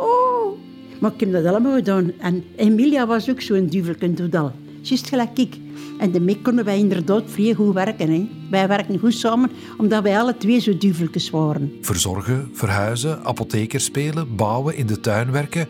Oh, 0.00 0.58
maar 1.00 1.12
ik 1.12 1.20
heb 1.20 1.32
dat 1.32 1.44
allemaal 1.44 1.74
gedaan. 1.74 2.12
En 2.18 2.44
Emilia 2.56 3.06
was 3.06 3.30
ook 3.30 3.40
zo'n 3.40 3.66
duvelken 3.66 4.14
doedal. 4.14 4.52
Juist 4.82 5.08
gelijk 5.08 5.38
ik. 5.38 5.56
En 5.98 6.12
daarmee 6.12 6.40
konden 6.42 6.64
wij 6.64 6.78
inderdaad 6.78 7.22
vrij 7.26 7.54
goed 7.54 7.74
werken. 7.74 8.10
Hè. 8.10 8.28
Wij 8.50 8.68
werken 8.68 8.98
goed 8.98 9.14
samen, 9.14 9.50
omdat 9.78 10.02
wij 10.02 10.18
alle 10.18 10.36
twee 10.36 10.58
zo 10.60 10.76
duveltjes 10.78 11.30
waren. 11.30 11.72
Verzorgen, 11.80 12.50
verhuizen, 12.52 13.24
apotheker 13.24 13.80
spelen, 13.80 14.36
bouwen, 14.36 14.76
in 14.76 14.86
de 14.86 15.00
tuin 15.00 15.30
werken. 15.30 15.68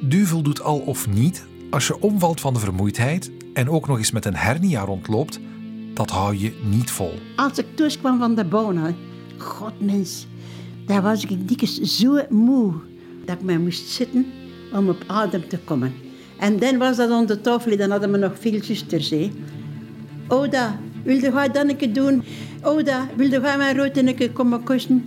Duvel 0.00 0.42
doet 0.42 0.62
al 0.62 0.78
of 0.78 1.08
niet. 1.08 1.46
Als 1.70 1.86
je 1.86 2.00
omvalt 2.00 2.40
van 2.40 2.54
de 2.54 2.60
vermoeidheid 2.60 3.30
en 3.52 3.68
ook 3.70 3.86
nog 3.86 3.98
eens 3.98 4.10
met 4.10 4.24
een 4.24 4.36
hernia 4.36 4.84
rondloopt, 4.84 5.40
dat 5.94 6.10
hou 6.10 6.36
je 6.38 6.52
niet 6.70 6.90
vol. 6.90 7.12
Als 7.36 7.58
ik 7.58 7.66
thuis 7.74 7.98
kwam 7.98 8.18
van 8.18 8.34
de 8.34 8.44
bouw, 8.44 8.74
hè, 8.74 8.94
god 9.36 9.80
mens, 9.80 10.26
daar 10.86 11.02
was 11.02 11.24
ik 11.24 11.48
dikwijls 11.48 11.80
zo 11.80 12.20
moe 12.28 12.72
dat 13.24 13.36
ik 13.36 13.42
mij 13.42 13.58
moest 13.58 13.88
zitten 13.88 14.26
om 14.72 14.88
op 14.88 15.04
adem 15.06 15.48
te 15.48 15.58
komen. 15.58 15.92
En 16.38 16.58
dan 16.58 16.78
was 16.78 16.96
dat 16.96 17.28
de 17.28 17.40
tafel, 17.40 17.76
dan 17.76 17.90
hadden 17.90 18.12
we 18.12 18.18
nog 18.18 18.32
veel 18.40 18.62
zusters. 18.62 19.10
Hè. 19.10 19.32
Oda, 20.28 20.78
wilde 21.02 21.30
jij 21.32 21.50
dat 21.50 21.68
een 21.68 21.76
keer 21.76 21.92
doen? 21.92 22.24
Oda, 22.62 23.08
wilde 23.16 23.40
jij 23.40 23.56
mijn 23.56 23.76
rood 23.76 23.96
een 23.96 24.14
keer 24.14 24.30
komen 24.30 24.62
kussen? 24.62 25.06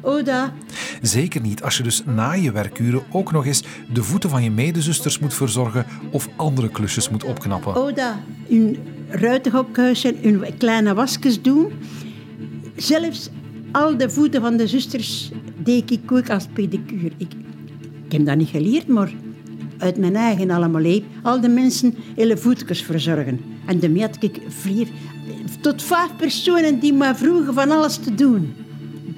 Oda, 0.00 0.52
Zeker 1.02 1.40
niet 1.40 1.62
als 1.62 1.76
je 1.76 1.82
dus 1.82 2.02
na 2.04 2.32
je 2.32 2.52
werkuren 2.52 3.02
ook 3.10 3.32
nog 3.32 3.46
eens 3.46 3.62
de 3.92 4.02
voeten 4.02 4.30
van 4.30 4.42
je 4.42 4.50
medezusters 4.50 5.18
moet 5.18 5.34
verzorgen 5.34 5.86
of 6.10 6.28
andere 6.36 6.70
klusjes 6.70 7.08
moet 7.08 7.24
opknappen. 7.24 7.74
Oda, 7.74 8.20
hun 8.48 8.78
ruiten 9.08 9.58
opkuisen, 9.58 10.16
hun 10.22 10.56
kleine 10.58 10.94
wasjes 10.94 11.42
doen. 11.42 11.72
Zelfs 12.76 13.30
al 13.72 13.96
de 13.96 14.10
voeten 14.10 14.40
van 14.40 14.56
de 14.56 14.66
zusters 14.66 15.30
deed 15.56 15.90
ik 15.90 16.12
ook 16.12 16.30
als 16.30 16.46
pedicure. 16.52 17.10
Ik 17.16 17.32
heb 18.16 18.26
dat 18.26 18.36
niet 18.36 18.48
geleerd, 18.48 18.86
maar 18.86 19.12
uit 19.78 19.96
mijn 19.96 20.16
eigen 20.16 20.50
allemaal. 20.50 20.82
hè. 20.82 21.04
Al 21.22 21.40
de 21.40 21.48
mensen 21.48 21.94
hele 22.16 22.36
voetjes 22.36 22.82
verzorgen. 22.82 23.40
En 23.66 23.80
daarmee 23.80 24.02
had 24.02 24.16
ik 24.20 24.40
vier, 24.48 24.88
tot 25.60 25.82
vijf 25.82 26.16
personen 26.16 26.78
die 26.80 26.92
me 26.92 27.14
vroegen 27.14 27.54
van 27.54 27.70
alles 27.70 27.96
te 27.96 28.14
doen. 28.14 28.54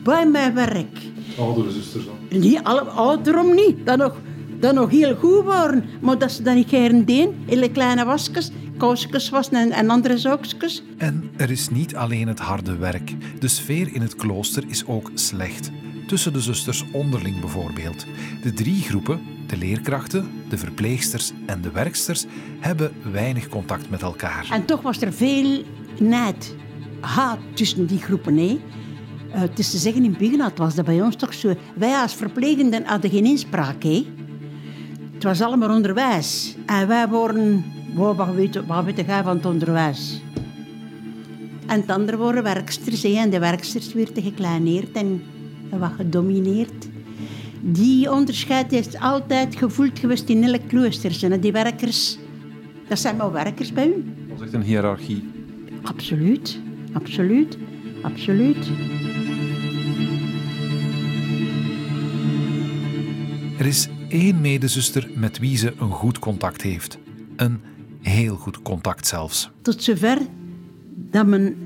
Bij 0.02 0.26
mijn 0.26 0.54
werk. 0.54 0.98
Oudere 1.38 1.70
zusters 1.70 2.04
dan. 2.04 2.40
Niet 2.40 2.60
alle, 2.62 2.80
ouderom 2.80 3.54
niet. 3.54 3.76
Dat 3.86 3.98
nog, 3.98 4.20
dat 4.60 4.74
nog 4.74 4.90
heel 4.90 5.14
goed 5.14 5.44
waren. 5.44 5.84
Maar 6.00 6.18
dat 6.18 6.32
ze 6.32 6.42
dat 6.42 6.54
niet 6.54 6.68
geren 6.68 7.04
deden. 7.04 7.34
Hele 7.46 7.70
kleine 7.70 8.04
wasjes, 8.04 8.50
kousjes 8.76 9.28
wassen 9.28 9.56
en, 9.56 9.70
en 9.70 9.90
andere 9.90 10.18
zaakjes. 10.18 10.82
En 10.96 11.30
er 11.36 11.50
is 11.50 11.68
niet 11.68 11.96
alleen 11.96 12.28
het 12.28 12.38
harde 12.38 12.76
werk. 12.76 13.14
De 13.38 13.48
sfeer 13.48 13.94
in 13.94 14.00
het 14.00 14.16
klooster 14.16 14.64
is 14.66 14.86
ook 14.86 15.10
slecht. 15.14 15.70
Tussen 16.06 16.32
de 16.32 16.40
zusters 16.40 16.84
onderling 16.92 17.40
bijvoorbeeld. 17.40 18.06
De 18.42 18.52
drie 18.52 18.82
groepen, 18.82 19.20
de 19.46 19.56
leerkrachten, 19.56 20.30
de 20.48 20.58
verpleegsters 20.58 21.32
en 21.46 21.60
de 21.60 21.70
werksters, 21.70 22.24
hebben 22.60 22.92
weinig 23.12 23.48
contact 23.48 23.90
met 23.90 24.02
elkaar. 24.02 24.48
En 24.50 24.64
toch 24.64 24.82
was 24.82 25.00
er 25.00 25.12
veel 25.12 25.62
nijd, 26.00 26.54
haat 27.00 27.38
tussen 27.54 27.86
die 27.86 27.98
groepen. 27.98 28.36
Hè. 28.36 28.60
Eh, 29.30 29.40
het 29.40 29.58
is 29.58 29.70
te 29.70 29.78
zeggen, 29.78 30.04
in 30.04 30.40
het 30.40 30.58
was 30.58 30.74
dat 30.74 30.84
bij 30.84 31.02
ons 31.02 31.16
toch 31.16 31.34
zo. 31.34 31.54
Wij 31.74 31.94
als 31.94 32.14
verplegenden 32.14 32.84
hadden 32.84 33.10
geen 33.10 33.24
inspraak. 33.24 33.82
Hè. 33.82 34.06
Het 35.14 35.24
was 35.24 35.40
allemaal 35.40 35.70
onderwijs. 35.70 36.56
En 36.66 36.88
wij 36.88 37.08
worden... 37.08 37.64
Wow, 37.94 38.16
wat, 38.16 38.34
weet, 38.84 38.96
jij 39.06 39.22
van 39.22 39.36
het 39.36 39.46
onderwijs? 39.46 40.22
En 41.66 41.80
het 41.80 41.90
andere 41.90 42.16
waren 42.16 42.42
werksters. 42.42 43.04
En 43.04 43.30
de 43.30 43.38
werksters 43.38 43.92
werden 43.92 44.22
gekleineerd 44.22 44.92
en 44.92 45.22
wat 45.70 45.92
gedomineerd. 45.96 46.88
Die 47.60 48.12
onderscheid 48.12 48.72
is 48.72 48.98
altijd 48.98 49.56
gevoeld 49.56 49.98
geweest 49.98 50.28
in 50.28 50.44
elk 50.44 50.68
klooster. 50.68 51.32
En 51.32 51.40
die 51.40 51.52
werkers, 51.52 52.18
dat 52.88 52.98
zijn 52.98 53.16
maar 53.16 53.32
werkers 53.32 53.72
bij 53.72 53.88
u. 53.88 54.04
Dat 54.28 54.36
is 54.36 54.42
echt 54.42 54.52
een 54.52 54.62
hiërarchie. 54.62 55.24
Absoluut, 55.82 56.60
absoluut, 56.92 57.58
absoluut. 58.02 58.70
Er 63.58 63.66
is 63.66 63.88
één 64.08 64.40
medezuster 64.40 65.10
met 65.14 65.38
wie 65.38 65.56
ze 65.56 65.72
een 65.78 65.90
goed 65.90 66.18
contact 66.18 66.62
heeft. 66.62 66.98
Een 67.36 67.60
heel 68.00 68.36
goed 68.36 68.62
contact 68.62 69.06
zelfs. 69.06 69.50
Tot 69.62 69.82
zover 69.82 70.18
dat 70.94 71.26
men 71.26 71.56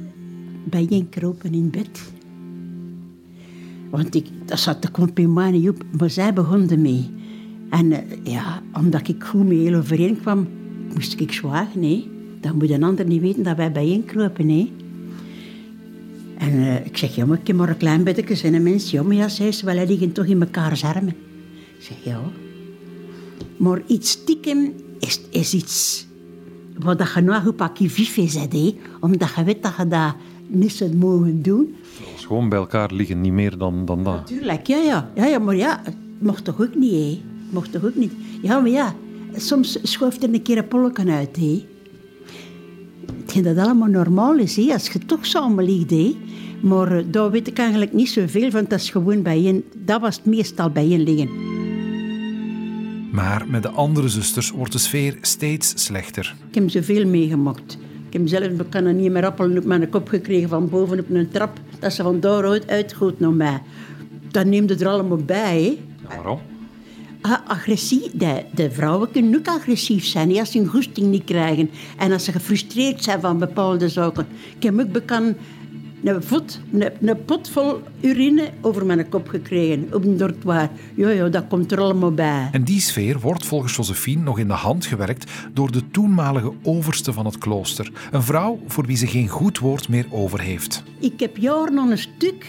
bijeenkropen 0.64 1.52
in 1.52 1.70
bed. 1.70 2.12
Want 3.90 4.14
ik, 4.14 4.26
dat 4.44 4.58
zat 4.58 4.82
de 4.82 4.90
compliment 4.90 5.52
niet 5.52 5.68
op, 5.68 5.82
maar 5.98 6.10
zij 6.10 6.32
begon 6.32 6.70
ermee. 6.70 7.10
En 7.70 7.92
eh, 7.92 8.00
ja, 8.22 8.62
omdat 8.72 9.08
ik 9.08 9.24
goed 9.24 9.46
mee 9.46 9.58
heel 9.58 9.74
overeen 9.74 10.20
kwam, 10.20 10.48
moest 10.94 11.20
ik 11.20 11.32
zwagen. 11.32 11.82
Hè. 11.82 12.06
Dan 12.40 12.56
moet 12.56 12.70
een 12.70 12.82
ander 12.82 13.06
niet 13.06 13.20
weten 13.20 13.42
dat 13.42 13.56
wij 13.56 13.72
bijeenkropen. 13.72 14.48
Hè. 14.48 14.72
En 16.38 16.52
eh, 16.52 16.86
ik 16.86 16.96
zeg, 16.96 17.14
ja, 17.14 17.26
maar 17.26 17.38
ik 17.38 17.46
heb 17.46 17.56
maar 17.56 17.68
een 17.68 17.76
klein 17.76 18.04
bedje. 18.04 18.42
En 18.42 18.54
een 18.54 18.62
mens, 18.62 18.90
ja, 18.90 19.02
maar 19.02 19.16
ja, 19.16 19.28
zei 19.28 19.52
ze, 19.52 19.64
wel, 19.64 19.76
die 19.76 19.86
liggen 19.86 20.12
toch 20.12 20.26
in 20.26 20.38
mekaars 20.38 20.84
armen. 20.84 21.14
Ik 21.78 21.84
zeg, 21.84 21.96
ja. 22.04 22.20
Maar 23.56 23.82
iets 23.86 24.10
stiekem 24.10 24.72
is, 24.98 25.20
is 25.30 25.54
iets 25.54 26.06
wat 26.78 27.12
je 27.14 27.20
nou 27.20 27.48
op 27.48 27.60
acquis 27.60 28.14
hè. 28.14 28.74
Omdat 29.00 29.34
je 29.36 29.44
weet 29.44 29.62
dat 29.62 29.74
je 29.76 29.88
dat 29.88 30.14
niet 30.50 30.72
zou 30.72 30.96
mogen 30.96 31.42
doen. 31.42 31.74
Als 32.12 32.24
gewoon 32.24 32.48
bij 32.48 32.58
elkaar 32.58 32.92
liggen, 32.92 33.20
niet 33.20 33.32
meer 33.32 33.58
dan, 33.58 33.84
dan 33.84 34.04
dat. 34.04 34.26
Tuurlijk, 34.26 34.66
ja, 34.66 34.76
ja. 34.76 35.10
Ja, 35.14 35.26
ja, 35.26 35.38
maar 35.38 35.56
ja, 35.56 35.80
het 35.84 35.96
mocht 36.18 36.44
toch 36.44 36.60
ook 36.60 36.74
niet, 36.74 36.92
hè. 36.92 37.20
Mocht 37.50 37.72
toch 37.72 37.84
ook 37.84 37.94
niet. 37.94 38.12
Ja, 38.42 38.60
maar 38.60 38.70
ja, 38.70 38.94
soms 39.34 39.78
schuift 39.82 40.22
er 40.22 40.34
een 40.34 40.42
keer 40.42 40.58
een 40.58 40.68
polken 40.68 41.10
uit, 41.10 41.36
hè. 41.36 41.64
Hetgeen 43.20 43.42
dat 43.42 43.56
allemaal 43.56 43.88
normaal 43.88 44.38
is, 44.38 44.56
hè, 44.56 44.72
als 44.72 44.88
je 44.88 44.98
toch 44.98 45.26
samen 45.26 45.64
ligt, 45.64 45.90
hè. 45.90 46.16
Maar 46.60 46.98
eh, 46.98 47.04
daar 47.10 47.30
weet 47.30 47.48
ik 47.48 47.58
eigenlijk 47.58 47.92
niet 47.92 48.08
zoveel 48.08 48.50
van. 48.50 48.64
Dat 48.68 48.80
is 48.80 48.90
gewoon 48.90 49.22
bijeen... 49.22 49.64
Dat 49.84 50.00
was 50.00 50.16
het 50.16 50.24
meestal 50.24 50.70
bijeen 50.70 51.02
liggen. 51.02 51.28
Maar 53.12 53.46
met 53.48 53.62
de 53.62 53.68
andere 53.68 54.08
zusters 54.08 54.50
wordt 54.50 54.72
de 54.72 54.78
sfeer 54.78 55.18
steeds 55.20 55.72
slechter. 55.84 56.36
Ik 56.48 56.54
heb 56.54 56.70
zoveel 56.70 57.06
meegemaakt. 57.06 57.78
Ik 58.10 58.18
heb 58.18 58.28
zelf 58.28 58.44
ik 58.44 58.70
kan 58.70 58.84
er 58.84 58.94
niet 58.94 59.10
meer 59.10 59.24
appelen 59.24 59.58
op 59.58 59.64
mijn 59.64 59.88
kop 59.88 60.08
gekregen 60.08 60.48
van 60.48 60.68
boven 60.68 60.98
op 60.98 61.10
een 61.10 61.28
trap. 61.30 61.58
Dat 61.78 61.92
ze 61.92 62.02
van 62.02 62.20
daaruit 62.20 62.68
uitgoot 62.68 63.20
naar 63.20 63.32
mij. 63.32 63.62
Dat 64.30 64.46
neemde 64.46 64.76
er 64.76 64.88
allemaal 64.88 65.16
bij. 65.16 65.78
Ja, 66.02 66.08
waarom? 66.16 66.38
Ah, 67.20 67.38
agressie. 67.46 68.10
De, 68.12 68.44
de 68.54 68.70
vrouwen 68.70 69.10
kunnen 69.10 69.38
ook 69.38 69.48
agressief 69.48 70.04
zijn 70.04 70.38
als 70.38 70.50
ze 70.50 70.58
hun 70.58 70.66
goesting 70.66 71.06
niet 71.06 71.24
krijgen. 71.24 71.70
En 71.98 72.12
als 72.12 72.24
ze 72.24 72.32
gefrustreerd 72.32 73.04
zijn 73.04 73.20
van 73.20 73.38
bepaalde 73.38 73.88
zaken. 73.88 74.26
Ik 74.56 74.62
heb 74.62 74.80
ook 74.80 74.92
bekend 74.92 75.36
een, 76.04 76.22
vod, 76.22 76.60
een, 76.72 77.08
een 77.08 77.24
pot 77.24 77.50
vol 77.50 77.80
urine 78.00 78.50
over 78.60 78.86
mijn 78.86 79.08
kop 79.08 79.28
gekregen 79.28 79.88
op 79.92 80.04
een 80.04 80.16
dortoir. 80.16 80.70
Ja, 80.94 81.28
dat 81.28 81.46
komt 81.48 81.72
er 81.72 81.80
allemaal 81.80 82.12
bij. 82.12 82.48
En 82.52 82.64
die 82.64 82.80
sfeer 82.80 83.20
wordt 83.20 83.46
volgens 83.46 83.76
Josephine 83.76 84.22
nog 84.22 84.38
in 84.38 84.46
de 84.46 84.52
hand 84.52 84.86
gewerkt 84.86 85.30
door 85.52 85.72
de 85.72 85.90
toenmalige 85.90 86.52
overste 86.62 87.12
van 87.12 87.24
het 87.24 87.38
klooster. 87.38 87.92
Een 88.10 88.22
vrouw 88.22 88.60
voor 88.66 88.86
wie 88.86 88.96
ze 88.96 89.06
geen 89.06 89.28
goed 89.28 89.58
woord 89.58 89.88
meer 89.88 90.06
over 90.10 90.40
heeft. 90.40 90.82
Ik 90.98 91.20
heb 91.20 91.36
jaren 91.36 91.78
aan 91.78 91.90
een 91.90 91.98
stuk 91.98 92.46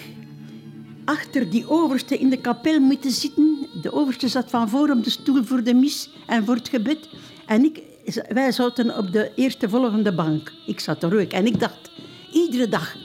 achter 1.06 1.50
die 1.50 1.70
overste 1.70 2.18
in 2.18 2.30
de 2.30 2.42
kapel 2.42 2.80
moeten 2.80 3.12
zitten. 3.12 3.68
De 3.82 3.94
overste 3.94 4.28
zat 4.28 4.50
van 4.50 4.70
voor 4.70 4.90
op 4.90 5.04
de 5.04 5.10
stoel 5.10 5.44
voor 5.44 5.64
de 5.64 5.74
mis 5.74 6.10
en 6.28 6.46
voor 6.46 6.56
het 6.56 6.70
gebed. 6.70 7.10
En 7.46 7.64
ik, 7.64 7.82
wij 8.30 8.52
zaten 8.52 8.98
op 8.98 9.12
de 9.12 9.32
eerste 9.36 9.70
volgende 9.70 10.14
bank. 10.16 10.52
Ik 10.66 10.80
zat 10.80 11.04
er 11.04 11.22
ook. 11.22 11.32
En 11.32 11.46
ik 11.46 11.60
dacht, 11.60 11.92
iedere 12.34 12.68
dag 12.68 12.96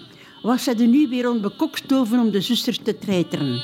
was 0.47 0.65
zij 0.65 0.77
er 0.77 0.87
nu 0.87 1.09
weer 1.09 1.31
om 1.31 1.43
de 1.43 1.51
kokstoven 1.51 2.19
om 2.19 2.31
de 2.31 2.41
zusters 2.41 2.79
te 2.79 2.99
treiteren. 2.99 3.63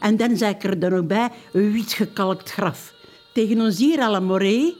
En 0.00 0.16
dan 0.16 0.36
zei 0.36 0.54
ik 0.54 0.64
er 0.64 0.78
dan 0.78 0.92
ook 0.92 1.06
bij, 1.06 1.30
een 1.52 1.72
wit 1.72 1.92
gekalkt 1.92 2.50
graf. 2.50 2.94
Tegen 3.32 3.60
ons 3.60 3.78
hier 3.78 4.00
allemaal, 4.00 4.38
hè? 4.38 4.74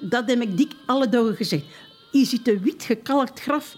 Dat 0.00 0.28
heb 0.28 0.40
ik 0.40 0.56
dik 0.56 0.72
alle 0.86 1.08
dagen 1.08 1.36
gezegd. 1.36 1.64
Hier 2.10 2.26
zit 2.26 2.48
een 2.48 2.60
wit 2.62 2.82
gekalkt 2.82 3.40
graf. 3.40 3.76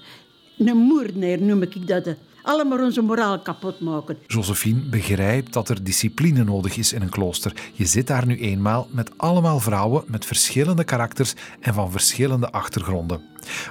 Een 0.58 0.76
moordenaar 0.76 1.42
noem 1.42 1.62
ik 1.62 1.86
dat. 1.86 2.14
Allemaal 2.42 2.84
onze 2.84 3.02
moraal 3.02 3.40
kapot 3.40 3.80
maken. 3.80 4.16
Josephine 4.26 4.80
begrijpt 4.80 5.52
dat 5.52 5.68
er 5.68 5.84
discipline 5.84 6.44
nodig 6.44 6.76
is 6.76 6.92
in 6.92 7.02
een 7.02 7.08
klooster. 7.08 7.52
Je 7.72 7.86
zit 7.86 8.06
daar 8.06 8.26
nu 8.26 8.38
eenmaal 8.38 8.88
met 8.90 9.10
allemaal 9.16 9.60
vrouwen 9.60 10.04
met 10.06 10.24
verschillende 10.24 10.84
karakters 10.84 11.34
en 11.60 11.74
van 11.74 11.90
verschillende 11.90 12.50
achtergronden. 12.50 13.20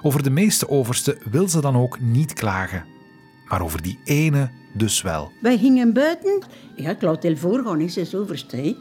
Over 0.01 0.23
de 0.23 0.29
meeste 0.29 0.69
oversten 0.69 1.17
wil 1.31 1.47
ze 1.47 1.61
dan 1.61 1.75
ook 1.75 1.99
niet 1.99 2.33
klagen. 2.33 2.85
Maar 3.47 3.61
over 3.61 3.81
die 3.81 3.99
ene 4.03 4.49
dus 4.73 5.01
wel. 5.01 5.31
Wij 5.41 5.57
gingen 5.57 5.93
buiten. 5.93 6.43
Ja, 6.75 6.95
heel 7.19 7.35
voorgaan, 7.35 7.81
is 7.81 7.97
is 7.97 8.15
overste. 8.15 8.55
hè. 8.55 8.75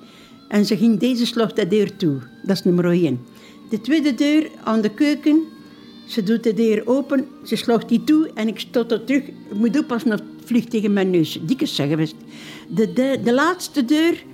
En 0.49 0.67
ze 0.67 0.77
ging 0.77 0.99
deze 0.99 1.27
sloeg 1.27 1.53
de 1.53 1.69
deur 1.69 1.97
toe. 1.97 2.19
Dat 2.43 2.57
is 2.57 2.65
nummer 2.65 2.85
één. 2.91 3.27
De 3.71 3.81
tweede 3.81 4.15
deur 4.15 4.51
aan 4.65 4.81
de 4.81 4.91
keuken. 4.95 5.43
Ze 6.09 6.23
doet 6.23 6.43
de 6.43 6.55
deur 6.55 6.83
open, 6.87 7.29
ze 7.45 7.57
sloeg 7.57 7.85
die 7.85 8.05
toe 8.05 8.31
en 8.35 8.49
ik 8.49 8.59
stoot 8.59 8.93
er 8.93 9.05
terug. 9.05 9.23
Ik 9.23 9.35
moet 9.55 9.79
oppassen 9.79 10.13
of 10.13 10.19
het 10.19 10.45
vliegt 10.45 10.71
tegen 10.71 10.93
mijn 10.93 11.11
neus. 11.11 11.39
Dikke 11.43 11.67
zeggen 11.67 11.89
geweest. 11.89 12.15
De, 12.69 12.93
de, 12.93 13.21
de 13.25 13.35
laatste 13.35 13.85
deur, 13.85 14.25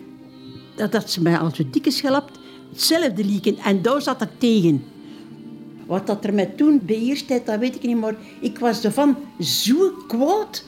dat 0.74 0.92
had 0.92 1.10
ze 1.10 1.22
mij 1.22 1.38
al 1.38 1.50
zo 1.54 1.62
dikke 1.70 1.90
gelapt. 1.90 2.38
Hetzelfde 2.70 3.24
lieken. 3.24 3.56
En 3.56 3.82
daar 3.82 4.02
zat 4.02 4.22
ik 4.22 4.28
tegen. 4.38 4.84
Wat 5.86 6.06
dat 6.06 6.24
er 6.24 6.34
mij 6.34 6.46
toen 6.46 6.80
beheerst 6.84 7.28
dat 7.28 7.58
weet 7.58 7.74
ik 7.74 7.82
niet, 7.82 8.00
maar 8.00 8.16
ik 8.40 8.58
was 8.58 8.84
ervan 8.84 9.16
zo 9.40 9.90
kwaad. 10.06 10.64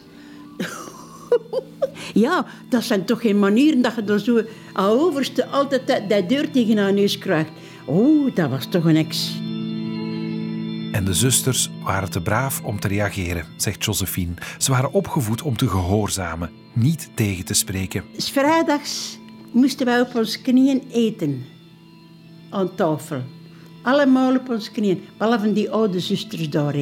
ja, 2.25 2.47
dat 2.69 2.85
zijn 2.85 3.05
toch 3.05 3.21
geen 3.21 3.39
manieren 3.39 3.83
dat 3.83 3.95
je 3.95 4.05
dan 4.05 4.21
zo 4.21 4.43
overste 4.77 5.47
altijd 5.47 6.09
dat, 6.09 6.29
deur 6.29 6.51
tegen 6.51 6.77
haar 6.77 6.93
neus 6.93 7.19
krijgt. 7.19 7.51
Oh, 7.85 8.35
dat 8.35 8.51
was 8.51 8.67
toch 8.67 8.85
een 8.85 8.97
ex. 8.97 9.45
En 10.97 11.05
de 11.05 11.15
zusters 11.15 11.71
waren 11.83 12.11
te 12.11 12.21
braaf 12.21 12.63
om 12.63 12.81
te 12.81 12.89
reageren, 12.89 13.47
zegt 13.57 13.85
Josephine. 13.85 14.33
Ze 14.59 14.71
waren 14.71 14.93
opgevoed 14.93 15.43
om 15.43 15.57
te 15.57 15.69
gehoorzamen, 15.69 16.51
niet 16.73 17.11
tegen 17.15 17.45
te 17.45 17.55
spreken. 17.55 18.05
S 18.17 18.31
vrijdags 18.31 19.19
moesten 19.53 19.87
wij 19.87 20.01
op 20.01 20.15
onze 20.15 20.43
knieën 20.43 20.83
eten. 20.93 21.45
Aan 22.51 22.75
tafel. 22.75 23.23
Allemaal 23.83 24.37
op 24.37 24.49
onze 24.49 24.71
knieën. 24.71 25.03
Behalve 25.19 25.53
die 25.53 25.71
oude 25.71 26.01
zusters 26.01 26.51
daar. 26.51 26.77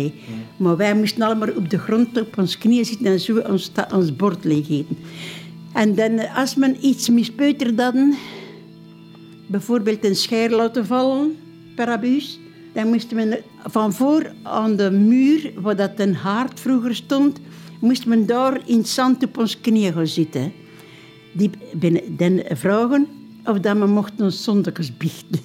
Maar 0.56 0.76
wij 0.76 0.94
moesten 0.94 1.22
allemaal 1.22 1.54
op 1.56 1.70
de 1.70 1.78
grond 1.78 2.20
op 2.20 2.38
onze 2.38 2.58
knieën 2.58 2.84
zitten 2.84 3.06
en 3.06 3.20
zo 3.20 3.38
ons, 3.38 3.72
ons 3.94 4.16
bord 4.16 4.44
leeg 4.44 4.68
eten. 4.68 4.98
En 5.72 5.94
dan, 5.94 6.28
als 6.28 6.54
men 6.54 6.86
iets 6.86 7.08
mispeuterd 7.08 7.80
hadden, 7.80 8.14
bijvoorbeeld 9.46 10.04
een 10.04 10.16
scher 10.16 10.50
laten 10.50 10.86
vallen, 10.86 11.36
per 11.76 11.86
abuus, 11.86 12.38
dan 12.74 12.88
moest 12.88 13.12
men 13.12 13.38
van 13.64 13.92
voor 13.92 14.32
aan 14.42 14.76
de 14.76 14.90
muur, 14.90 15.52
waar 15.56 15.76
dat 15.76 15.90
een 15.96 16.14
haard 16.14 16.60
vroeger 16.60 16.94
stond, 16.94 17.40
moest 17.80 18.06
men 18.06 18.26
daar 18.26 18.60
in 18.66 18.78
het 18.78 18.88
zand 18.88 19.24
op 19.24 19.38
ons 19.38 19.60
knieën 19.60 19.92
gaan 19.92 20.06
zitten. 20.06 20.52
Die 21.32 21.50
binnen 21.72 22.16
dan 22.16 22.42
vragen 22.48 23.06
of 23.44 23.58
dat 23.58 23.78
we 23.78 23.86
mochten 23.86 24.24
ons 24.24 24.42
zondags 24.42 24.96
biechten. 24.96 25.40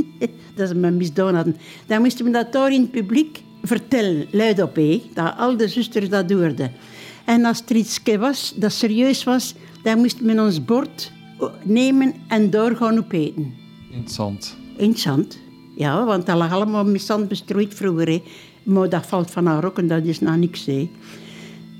dat 0.54 0.68
ze 0.68 0.74
me 0.74 0.90
misdaan 0.90 1.34
hadden. 1.34 1.56
Dan 1.86 2.00
moesten 2.00 2.24
we 2.24 2.30
dat 2.30 2.52
daar 2.52 2.72
in 2.72 2.80
het 2.80 2.90
publiek 2.90 3.42
vertellen, 3.62 4.26
luidop, 4.30 4.76
hé, 4.76 5.02
dat 5.14 5.34
al 5.36 5.56
de 5.56 5.68
zusters 5.68 6.08
dat 6.08 6.30
hoorden. 6.30 6.72
En 7.24 7.44
als 7.44 7.62
er 7.68 7.76
iets 7.76 8.00
was 8.18 8.54
dat 8.56 8.72
serieus 8.72 9.24
was, 9.24 9.54
dan 9.82 9.98
moest 9.98 10.20
men 10.20 10.40
ons 10.40 10.64
bord 10.64 11.12
nemen 11.62 12.14
en 12.28 12.50
daar 12.50 12.76
gaan 12.76 12.98
opeten. 12.98 13.54
In 13.90 14.00
het 14.00 14.12
zand. 14.12 14.56
In 14.76 14.90
het 14.90 14.98
zand. 14.98 15.38
Ja, 15.78 16.04
want 16.04 16.26
dat 16.26 16.36
lag 16.36 16.52
allemaal 16.52 16.84
met 16.84 17.02
zand 17.02 17.28
bestrooid 17.28 17.74
vroeger. 17.74 18.20
Maar 18.62 18.88
dat 18.88 19.06
valt 19.06 19.30
van 19.30 19.46
haar 19.46 19.72
en 19.74 19.88
dat 19.88 20.04
is 20.04 20.20
nou 20.20 20.38
niks. 20.38 20.66
Hè. 20.66 20.90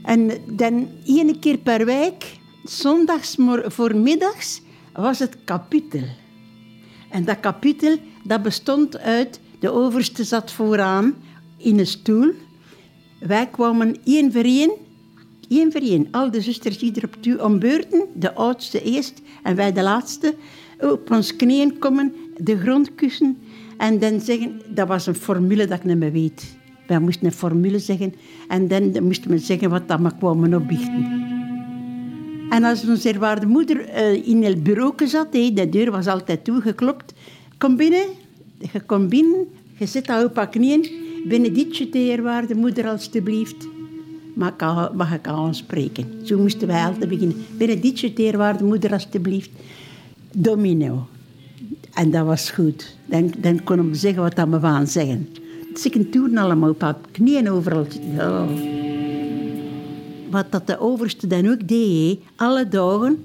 En 0.02 0.30
dan 0.46 0.88
één 1.04 1.38
keer 1.38 1.56
per 1.56 1.84
week, 1.84 2.38
zondags 2.64 3.36
voormiddags, 3.64 4.62
was 4.92 5.18
het 5.18 5.36
kapitel. 5.44 6.04
En 7.10 7.24
dat 7.24 7.40
kapitel 7.40 7.96
dat 8.24 8.42
bestond 8.42 8.98
uit, 8.98 9.40
de 9.58 9.70
overste 9.70 10.24
zat 10.24 10.52
vooraan 10.52 11.14
in 11.56 11.78
een 11.78 11.86
stoel. 11.86 12.32
Wij 13.20 13.46
kwamen 13.46 13.96
één 14.04 14.32
voor 14.32 14.44
één, 14.44 14.72
één 15.48 15.72
voor 15.72 15.80
één, 15.80 16.08
al 16.10 16.30
de 16.30 16.40
zusters 16.40 16.78
ieder 16.78 17.04
op 17.04 17.40
om 17.40 17.58
beurten, 17.58 18.06
de 18.14 18.34
oudste 18.34 18.82
eerst 18.82 19.22
en 19.42 19.56
wij 19.56 19.72
de 19.72 19.82
laatste, 19.82 20.34
op 20.80 21.10
ons 21.10 21.36
knieën 21.36 21.78
komen, 21.78 22.14
de 22.36 22.58
grond 22.58 22.94
kussen 22.94 23.38
en 23.78 23.98
dan 23.98 24.20
zeggen, 24.20 24.60
dat 24.68 24.88
was 24.88 25.06
een 25.06 25.14
formule 25.14 25.66
dat 25.66 25.78
ik 25.78 25.84
niet 25.84 25.98
meer 25.98 26.12
weet. 26.12 26.56
Wij 26.86 26.98
moesten 26.98 27.26
een 27.26 27.32
formule 27.32 27.78
zeggen 27.78 28.14
en 28.48 28.68
dan 28.68 29.02
moesten 29.02 29.30
we 29.30 29.38
zeggen 29.38 29.70
wat 29.70 29.88
dat 29.88 30.00
we 30.00 30.10
kwamen 30.18 30.54
opbiechten. 30.54 31.26
En 32.50 32.64
als 32.64 32.88
onze 32.88 33.12
eerwaarde 33.12 33.46
moeder 33.46 33.88
eh, 33.88 34.26
in 34.26 34.44
het 34.44 34.62
bureau 34.62 35.06
zat, 35.06 35.32
de 35.32 35.68
deur 35.70 35.90
was 35.90 36.06
altijd 36.06 36.44
toegeklopt, 36.44 37.12
kom 37.58 37.76
binnen, 37.76 38.06
je 38.72 38.80
komt 38.86 39.08
binnen, 39.08 39.46
je 39.76 39.86
zit 39.86 40.06
daar 40.06 40.24
op 40.24 40.36
haar 40.36 40.48
knieën, 40.48 40.86
benedictje 41.28 41.88
de 41.88 41.98
eerwaarde 41.98 42.54
moeder 42.54 42.88
alstublieft. 42.88 43.68
Mag 44.34 44.52
ik, 44.52 44.60
haar 44.60 45.20
aanspreken? 45.22 46.04
Zo 46.22 46.38
moesten 46.38 46.68
wij 46.68 46.84
altijd 46.84 47.08
beginnen. 47.08 47.36
Benedictje 47.56 48.12
de 48.12 48.22
eerwaarde 48.22 48.64
moeder 48.64 48.92
alstublieft. 48.92 49.50
Domino. 50.32 51.06
En 51.94 52.10
dat 52.10 52.26
was 52.26 52.50
goed. 52.50 52.96
Dan, 53.06 53.32
dan 53.38 53.64
konden 53.64 53.88
we 53.90 53.94
zeggen 53.94 54.22
wat 54.22 54.36
dat 54.36 54.48
we 54.48 54.60
gaan 54.60 54.86
zeggen. 54.86 55.28
Ik 55.84 56.12
toen 56.12 56.36
allemaal 56.36 56.70
op 56.70 56.80
haar 56.80 56.96
knieën 57.10 57.50
overal. 57.50 57.86
Ja. 58.16 58.46
Wat 60.30 60.52
dat 60.52 60.66
de 60.66 60.78
overste 60.80 61.26
dan 61.26 61.48
ook 61.50 61.68
deed, 61.68 62.20
alle 62.36 62.68
dagen, 62.68 63.24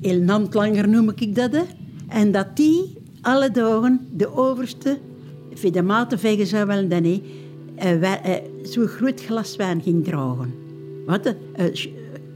heel 0.00 0.26
hand 0.26 0.54
langer 0.54 0.88
noem 0.88 1.12
ik 1.16 1.34
dat, 1.34 1.52
hè, 1.52 1.62
en 2.08 2.32
dat 2.32 2.56
die 2.56 2.96
alle 3.20 3.50
dagen 3.50 4.06
de 4.12 4.36
overste, 4.36 4.98
voor 5.54 5.72
de 5.72 5.82
mate 5.82 6.18
vegen 6.18 6.46
zou 6.46 6.66
wel 6.66 6.88
dan, 6.88 7.22
eh, 7.74 8.02
eh, 8.02 8.42
zo'n 8.62 8.86
groot 8.86 9.20
glas 9.24 9.56
wijn 9.56 9.82
ging 9.82 10.04
dragen. 10.04 10.54
Wat? 11.06 11.26
eh, 11.26 11.32
eh, 11.52 11.74
ch- 11.74 11.88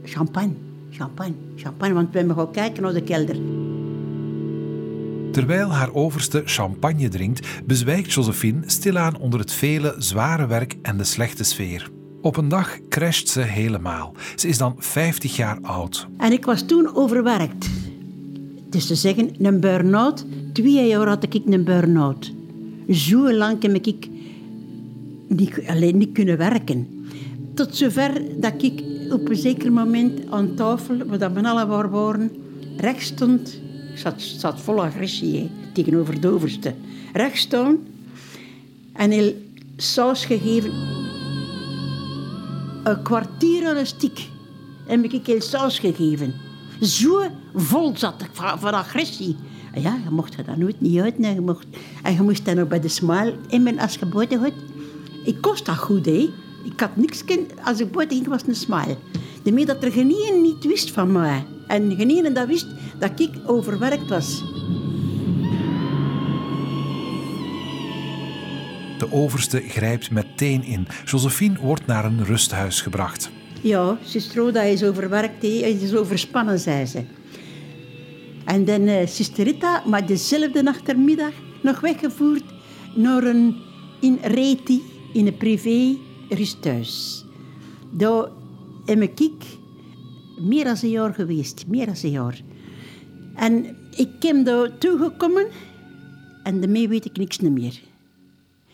champagne, 0.03 0.53
champagne, 0.89 1.33
champagne, 1.55 1.93
want 1.93 2.07
we 2.11 2.33
gaan 2.33 2.51
kijken 2.51 2.83
naar 2.83 2.93
de 2.93 3.03
kelder. 3.03 3.35
Terwijl 5.33 5.69
haar 5.69 5.93
overste 5.93 6.41
champagne 6.45 7.09
drinkt, 7.09 7.47
bezwijkt 7.65 8.13
Josephine 8.13 8.61
stilaan 8.65 9.17
onder 9.17 9.39
het 9.39 9.51
vele 9.51 9.95
zware 9.97 10.47
werk 10.47 10.75
en 10.81 10.97
de 10.97 11.03
slechte 11.03 11.43
sfeer. 11.43 11.89
Op 12.21 12.37
een 12.37 12.47
dag 12.47 12.79
crasht 12.89 13.29
ze 13.29 13.39
helemaal. 13.41 14.13
Ze 14.35 14.47
is 14.47 14.57
dan 14.57 14.75
50 14.77 15.35
jaar 15.35 15.57
oud. 15.61 16.07
En 16.17 16.31
ik 16.31 16.45
was 16.45 16.65
toen 16.65 16.95
overwerkt. 16.95 17.69
Is 18.71 18.85
te 18.85 18.95
zeggen, 18.95 19.45
een 19.45 19.59
burn-out. 19.59 20.25
Twee 20.53 20.87
jaar 20.87 21.07
had 21.07 21.23
ik 21.23 21.41
een 21.45 21.63
burn-out. 21.63 22.33
Zo 22.89 23.33
lang 23.33 23.61
heb 23.61 23.85
ik 23.85 24.07
niet, 25.27 25.63
alleen 25.67 25.97
niet 25.97 26.11
kunnen 26.11 26.37
werken. 26.37 27.07
Tot 27.53 27.75
zover 27.75 28.21
dat 28.39 28.63
ik 28.63 28.83
op 29.09 29.29
een 29.29 29.35
zeker 29.35 29.71
moment 29.71 30.31
aan 30.31 30.55
tafel, 30.55 30.97
waar 31.05 31.33
we 31.33 31.47
allemaal 31.47 31.89
waren, 31.89 32.31
rechts 32.77 33.05
stond. 33.05 33.61
Ik 33.93 33.99
zat, 34.37 34.61
vol 34.61 34.83
agressie 34.83 35.49
tegenover 35.73 36.21
de 36.21 36.27
overste. 36.27 36.73
Rechts 37.13 37.41
staan 37.41 37.77
en 38.93 39.11
heel 39.11 39.33
saus 39.77 40.25
gegeven 40.25 40.71
een 42.83 43.03
kwartier 43.03 43.67
aan 43.67 43.75
een 43.75 43.85
stiek 43.85 44.29
heb 44.85 45.03
ik 45.03 45.25
heel 45.25 45.41
saus 45.41 45.79
gegeven. 45.79 46.33
Zo 46.81 47.21
vol 47.55 47.97
zat 47.97 48.21
ik 48.21 48.29
van, 48.31 48.73
agressie. 48.73 49.35
Ja, 49.75 49.99
je 50.03 50.09
mocht 50.09 50.45
dan 50.45 50.59
nooit 50.59 50.81
niet 50.81 50.99
uit. 50.99 51.19
nee, 51.19 51.33
Je 51.33 51.41
mocht, 51.41 51.65
en 52.03 52.13
je 52.13 52.21
moest 52.21 52.45
dan 52.45 52.55
nog 52.55 52.67
bij 52.67 52.79
de 52.79 52.87
smile 52.87 53.35
in 53.47 53.63
mijn 53.63 53.79
je 53.79 54.39
gaat. 54.39 54.53
Ik 55.25 55.41
kost 55.41 55.65
dat 55.65 55.77
goed, 55.77 56.05
hè. 56.05 56.29
Ik 56.63 56.79
had 56.79 56.95
niks. 56.95 57.23
Als 57.63 57.79
ik 57.79 57.91
buiten 57.91 58.17
ging, 58.17 58.29
was 58.29 58.41
een 58.47 58.55
smile. 58.55 58.97
Daarmee 59.43 59.65
dat 59.65 59.83
er 59.83 59.91
geen 59.91 60.15
een 60.29 60.41
niet 60.41 60.63
wist 60.65 60.91
van 60.91 61.11
mij. 61.11 61.45
En 61.73 61.95
geen 61.95 62.33
dat 62.33 62.47
wist 62.47 62.67
dat 62.99 63.19
ik 63.19 63.29
overwerkt 63.45 64.09
was. 64.09 64.43
De 68.97 69.07
overste 69.11 69.59
grijpt 69.59 70.11
meteen 70.11 70.63
in. 70.63 70.87
Josephine 71.05 71.59
wordt 71.59 71.85
naar 71.85 72.05
een 72.05 72.25
rusthuis 72.25 72.81
gebracht. 72.81 73.29
Ja, 73.61 73.97
Roda 74.35 74.61
is 74.61 74.83
overwerkt, 74.83 75.41
hij 75.41 75.71
is 75.71 75.95
overspannen, 75.95 76.59
zei 76.59 76.85
ze. 76.85 77.03
En 78.45 78.65
dan 78.65 78.81
uh, 78.81 79.07
zuster 79.07 79.43
Rita, 79.43 79.83
maar 79.85 80.05
dezelfde 80.05 80.61
nachtermiddag 80.61 81.33
nog 81.61 81.79
weggevoerd 81.79 82.43
naar 82.95 83.23
een 83.23 83.55
in 83.99 84.19
Reti, 84.21 84.81
in 85.13 85.27
een 85.27 85.37
privé 85.37 85.97
rusthuis. 86.29 87.25
Daar 87.89 88.27
heb 88.85 89.01
ik 89.01 89.43
meer 90.37 90.63
dan 90.63 90.75
een 90.81 90.89
jaar 90.89 91.13
geweest, 91.13 91.67
meer 91.67 91.85
dan 91.85 91.95
een 92.01 92.11
jaar. 92.11 92.41
En 93.35 93.75
ik 93.95 94.19
ben 94.19 94.43
daar 94.43 94.77
toegekomen 94.77 95.45
en 96.43 96.61
daarmee 96.61 96.87
weet 96.87 97.05
ik 97.05 97.17
niks 97.17 97.39
meer. 97.39 97.81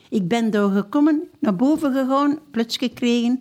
Ik 0.10 0.28
ben 0.28 0.52
daar 0.52 0.70
gekomen, 0.70 1.24
naar 1.40 1.56
boven 1.56 1.94
gegaan, 1.94 2.40
plots 2.52 2.78
gekregen. 2.78 3.40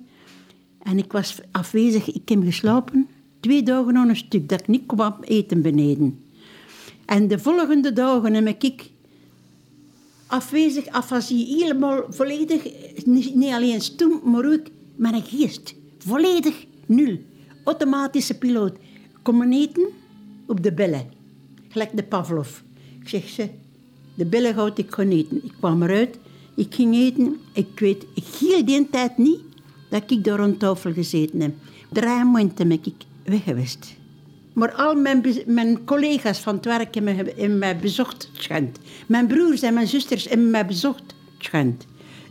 En 0.82 0.98
ik 0.98 1.12
was 1.12 1.40
afwezig. 1.50 2.12
Ik 2.12 2.28
heb 2.28 2.42
geslapen. 2.42 3.08
Twee 3.40 3.62
dagen 3.62 3.96
aan 3.96 4.08
een 4.08 4.16
stuk. 4.16 4.48
Dat 4.48 4.60
ik 4.60 4.66
niet 4.66 4.86
kwam 4.86 5.16
eten 5.20 5.62
beneden. 5.62 6.24
En 7.04 7.28
de 7.28 7.38
volgende 7.38 7.92
dagen 7.92 8.34
heb 8.34 8.62
ik 8.62 8.90
afwezig, 10.26 10.86
afasie, 10.86 11.46
helemaal 11.46 12.02
volledig, 12.08 12.62
niet, 13.04 13.52
alleen 13.52 13.80
stom, 13.80 14.20
maar 14.24 14.44
ook 14.44 14.66
een 14.98 15.22
geest. 15.22 15.74
Volledig 15.98 16.64
nul. 16.86 17.18
Automatische 17.68 18.38
piloot. 18.38 18.76
Komen 19.22 19.52
eten 19.52 19.88
op 20.46 20.62
de 20.62 20.72
bellen. 20.72 21.10
Gelijk 21.68 21.96
de 21.96 22.02
Pavlov. 22.02 22.60
Ik 23.00 23.08
zeg 23.08 23.28
ze, 23.28 23.48
de 24.14 24.26
bellen 24.26 24.54
gaat 24.54 24.78
ik 24.78 24.92
gaan 24.92 25.10
eten. 25.10 25.44
Ik 25.44 25.52
kwam 25.58 25.82
eruit, 25.82 26.18
ik 26.54 26.74
ging 26.74 26.94
eten. 26.94 27.36
Ik 27.52 27.78
weet 27.78 28.06
heel 28.38 28.64
die 28.64 28.90
tijd 28.90 29.18
niet 29.18 29.40
dat 29.90 30.10
ik 30.10 30.24
daar 30.24 30.38
rond 30.38 30.58
tafel 30.58 30.92
gezeten 30.92 31.40
heb. 31.40 31.54
Drie 31.92 32.24
maanden 32.24 32.68
ben 32.68 32.70
ik 32.70 32.94
weg 33.24 33.44
geweest. 33.44 33.96
Maar 34.52 34.72
al 34.72 34.94
mijn, 34.94 35.24
mijn 35.46 35.84
collega's 35.84 36.38
van 36.38 36.54
het 36.54 36.64
werk 36.64 36.94
hebben 36.94 37.58
mij 37.58 37.76
bezocht, 37.76 38.30
schijnt. 38.32 38.78
Mijn 39.06 39.26
broers 39.26 39.62
en 39.62 39.74
mijn 39.74 39.86
zusters 39.86 40.28
hebben 40.28 40.50
mij 40.50 40.66
bezocht, 40.66 41.14
schijnt. 41.38 41.86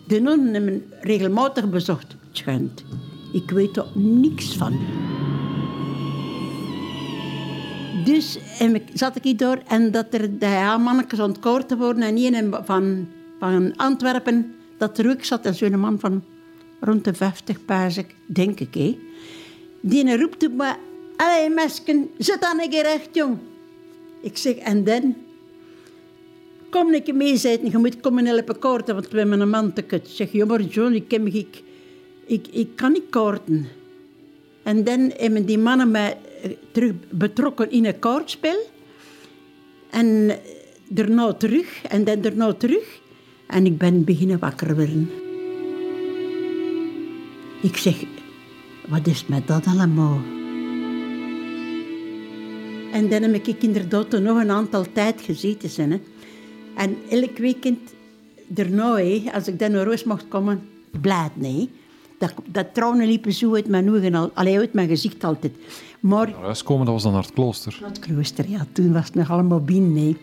De 0.07 0.19
nonnen 0.19 0.53
hebben 0.53 0.73
me 0.73 0.97
regelmatig 1.01 1.69
bezocht, 1.69 2.15
schijnt. 2.31 2.83
Ik 3.33 3.49
weet 3.49 3.77
er 3.77 3.87
niks 3.93 4.55
van. 4.55 4.79
Dus 8.07 8.37
en 8.59 8.75
ik, 8.75 8.83
zat 8.93 9.15
ik 9.15 9.23
hier 9.23 9.37
door 9.37 9.61
en 9.67 9.91
dat 9.91 10.05
er 10.13 10.39
de 10.39 10.45
ja, 10.45 10.77
mannetjes 10.77 11.39
koorten 11.39 11.77
worden 11.77 12.03
en 12.03 12.33
een 12.33 12.55
van, 12.65 13.07
van 13.39 13.75
Antwerpen, 13.75 14.55
dat 14.77 14.97
er 14.97 15.09
ook 15.09 15.23
zat, 15.23 15.45
en 15.45 15.55
zo'n 15.55 15.79
man 15.79 15.99
van 15.99 16.23
rond 16.79 17.03
de 17.03 17.13
50 17.13 17.65
paas 17.65 17.97
ik, 17.97 18.15
denk 18.25 18.59
ik, 18.59 18.73
hè. 18.73 18.97
Die 19.81 20.17
roept 20.17 20.45
op 20.45 20.53
me, 20.53 20.73
allee 21.15 21.49
mesken, 21.49 22.09
zit 22.17 22.41
dan 22.41 22.61
een 22.61 22.69
keer 22.69 22.99
jong. 23.11 23.37
Ik 24.21 24.37
zeg, 24.37 24.55
en 24.55 24.83
dan? 24.83 25.15
Kom 26.69 26.93
een 26.93 27.03
keer 27.03 27.15
mee, 27.15 27.37
zei 27.37 27.59
je 27.71 27.77
moet 27.77 27.99
komen 27.99 28.25
helpen 28.25 28.59
koorten, 28.59 28.95
want 28.95 29.09
we 29.09 29.17
hebben 29.17 29.39
een 29.39 29.49
man 29.49 29.73
te 29.73 29.81
kut. 29.81 30.07
Ik 30.07 30.13
zeg, 30.15 30.31
jammer 30.31 30.61
John, 30.61 30.93
ik, 30.93 31.13
ik, 31.13 31.63
ik, 32.25 32.47
ik 32.47 32.75
kan 32.75 32.91
niet 32.91 33.09
koorten. 33.09 33.67
En 34.63 34.83
dan 34.83 35.11
hebben 35.17 35.45
die 35.45 35.57
mannen 35.57 35.91
mij 35.91 36.17
terug 36.71 36.91
betrokken 37.11 37.71
in 37.71 37.85
een 37.85 37.99
kaartspel. 37.99 38.57
En 39.89 40.39
daarna 40.89 41.33
terug, 41.33 41.83
en 41.83 42.03
dan 42.03 42.21
daarna 42.21 42.53
terug. 42.53 42.99
En 43.47 43.65
ik 43.65 43.77
ben 43.77 44.03
beginnen 44.03 44.39
wakker 44.39 44.75
worden. 44.75 45.09
Ik 47.61 47.77
zeg, 47.77 48.03
wat 48.87 49.07
is 49.07 49.25
met 49.25 49.47
dat 49.47 49.65
allemaal? 49.65 50.21
En 52.91 53.09
dan 53.09 53.21
heb 53.21 53.47
ik 53.47 53.63
inderdaad 53.63 54.13
er 54.13 54.21
nog 54.21 54.41
een 54.41 54.51
aantal 54.51 54.85
tijd 54.91 55.21
gezeten. 55.21 55.69
Zijn, 55.69 55.91
hè. 55.91 55.99
En 56.75 56.97
elk 57.09 57.37
weekend 57.37 57.79
daarna, 58.47 58.95
hè, 58.95 59.23
als 59.33 59.47
ik 59.47 59.59
dan 59.59 59.71
naar 59.71 59.85
huis 59.85 60.03
mocht 60.03 60.27
komen, 60.27 60.69
blij 61.01 61.29
nee. 61.33 61.69
Dat, 62.17 62.33
dat 62.45 62.73
tranen 62.73 63.07
liepen 63.07 63.33
zo 63.33 63.55
uit 63.55 63.67
mijn 63.67 63.89
ogen, 63.89 64.15
al, 64.15 64.31
allee, 64.33 64.57
uit 64.57 64.73
mijn 64.73 64.87
gezicht 64.87 65.23
altijd. 65.23 65.53
Maar 65.99 66.33
huis 66.41 66.63
komen, 66.63 66.85
dat 66.85 66.93
was 66.93 67.03
dan 67.03 67.11
naar 67.11 67.21
het 67.21 67.33
klooster. 67.33 67.77
naar 67.81 67.89
het 67.89 67.99
klooster, 67.99 68.49
ja, 68.49 68.65
toen 68.71 68.93
was 68.93 69.05
het 69.05 69.15
nog 69.15 69.31
allemaal 69.31 69.61
binnen. 69.61 69.93
nee. 69.93 70.17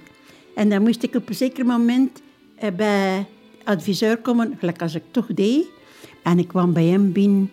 En 0.55 0.69
dan 0.69 0.83
moest 0.83 1.03
ik 1.03 1.15
op 1.15 1.29
een 1.29 1.35
zeker 1.35 1.67
moment 1.67 2.23
eh, 2.57 2.71
bij 2.77 3.27
adviseur 3.65 4.17
komen, 4.17 4.57
gelijk 4.59 4.83
als 4.83 4.95
ik 4.95 5.03
toch 5.11 5.27
deed. 5.27 5.67
En 6.23 6.39
ik 6.39 6.49
kwam 6.49 6.73
bij 6.73 6.85
hem 6.85 7.13
binnen. 7.13 7.53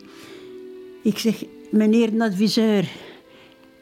Ik 1.03 1.17
zeg, 1.17 1.43
meneer 1.71 2.17
de 2.17 2.23
adviseur, 2.23 2.89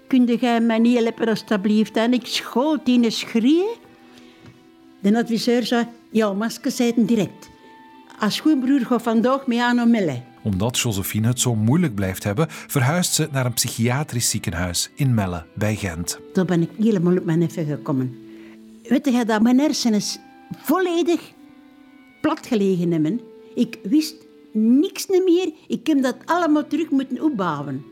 kunt 0.07 0.39
jij 0.39 0.61
mij 0.61 0.79
niet 0.79 0.97
helpen 0.97 1.27
alstublieft? 1.27 1.97
En 1.97 2.13
ik 2.13 2.25
schoot 2.25 2.87
in 2.87 3.03
een 3.03 3.11
schreeuw. 3.11 3.77
De 4.99 5.17
adviseur 5.17 5.65
zei, 5.65 5.87
ja, 6.11 6.33
masker 6.33 6.73
het 6.77 7.07
direct. 7.07 7.49
Als 8.19 8.35
schoonbroer 8.35 8.79
gaat 8.79 9.01
vandaag 9.01 9.47
mee 9.47 9.61
aan 9.61 9.79
om 9.79 9.89
Melle. 9.89 10.21
Omdat 10.49 10.79
Josephine 10.79 11.27
het 11.27 11.39
zo 11.39 11.55
moeilijk 11.55 11.95
blijft 11.95 12.23
hebben, 12.23 12.47
verhuist 12.49 13.13
ze 13.13 13.27
naar 13.31 13.45
een 13.45 13.53
psychiatrisch 13.53 14.29
ziekenhuis 14.29 14.89
in 14.95 15.13
Melle 15.13 15.45
bij 15.55 15.75
Gent. 15.75 16.19
Toen 16.33 16.45
ben 16.45 16.61
ik 16.61 16.69
helemaal 16.79 17.17
op 17.17 17.25
mijn 17.25 17.39
neffen 17.39 17.65
gekomen. 17.65 18.17
Weet 18.83 19.05
je 19.05 19.25
dat 19.25 19.41
mijn 19.41 19.59
hersenen 19.59 20.01
volledig 20.57 21.21
plat 22.21 22.47
gelegen 22.47 22.91
hebben? 22.91 23.21
Ik 23.55 23.77
wist 23.83 24.15
niks 24.53 25.07
meer. 25.07 25.51
Ik 25.67 25.87
heb 25.87 26.01
dat 26.01 26.15
allemaal 26.25 26.67
terug 26.67 26.89
moeten 26.89 27.23
opbouwen. 27.23 27.85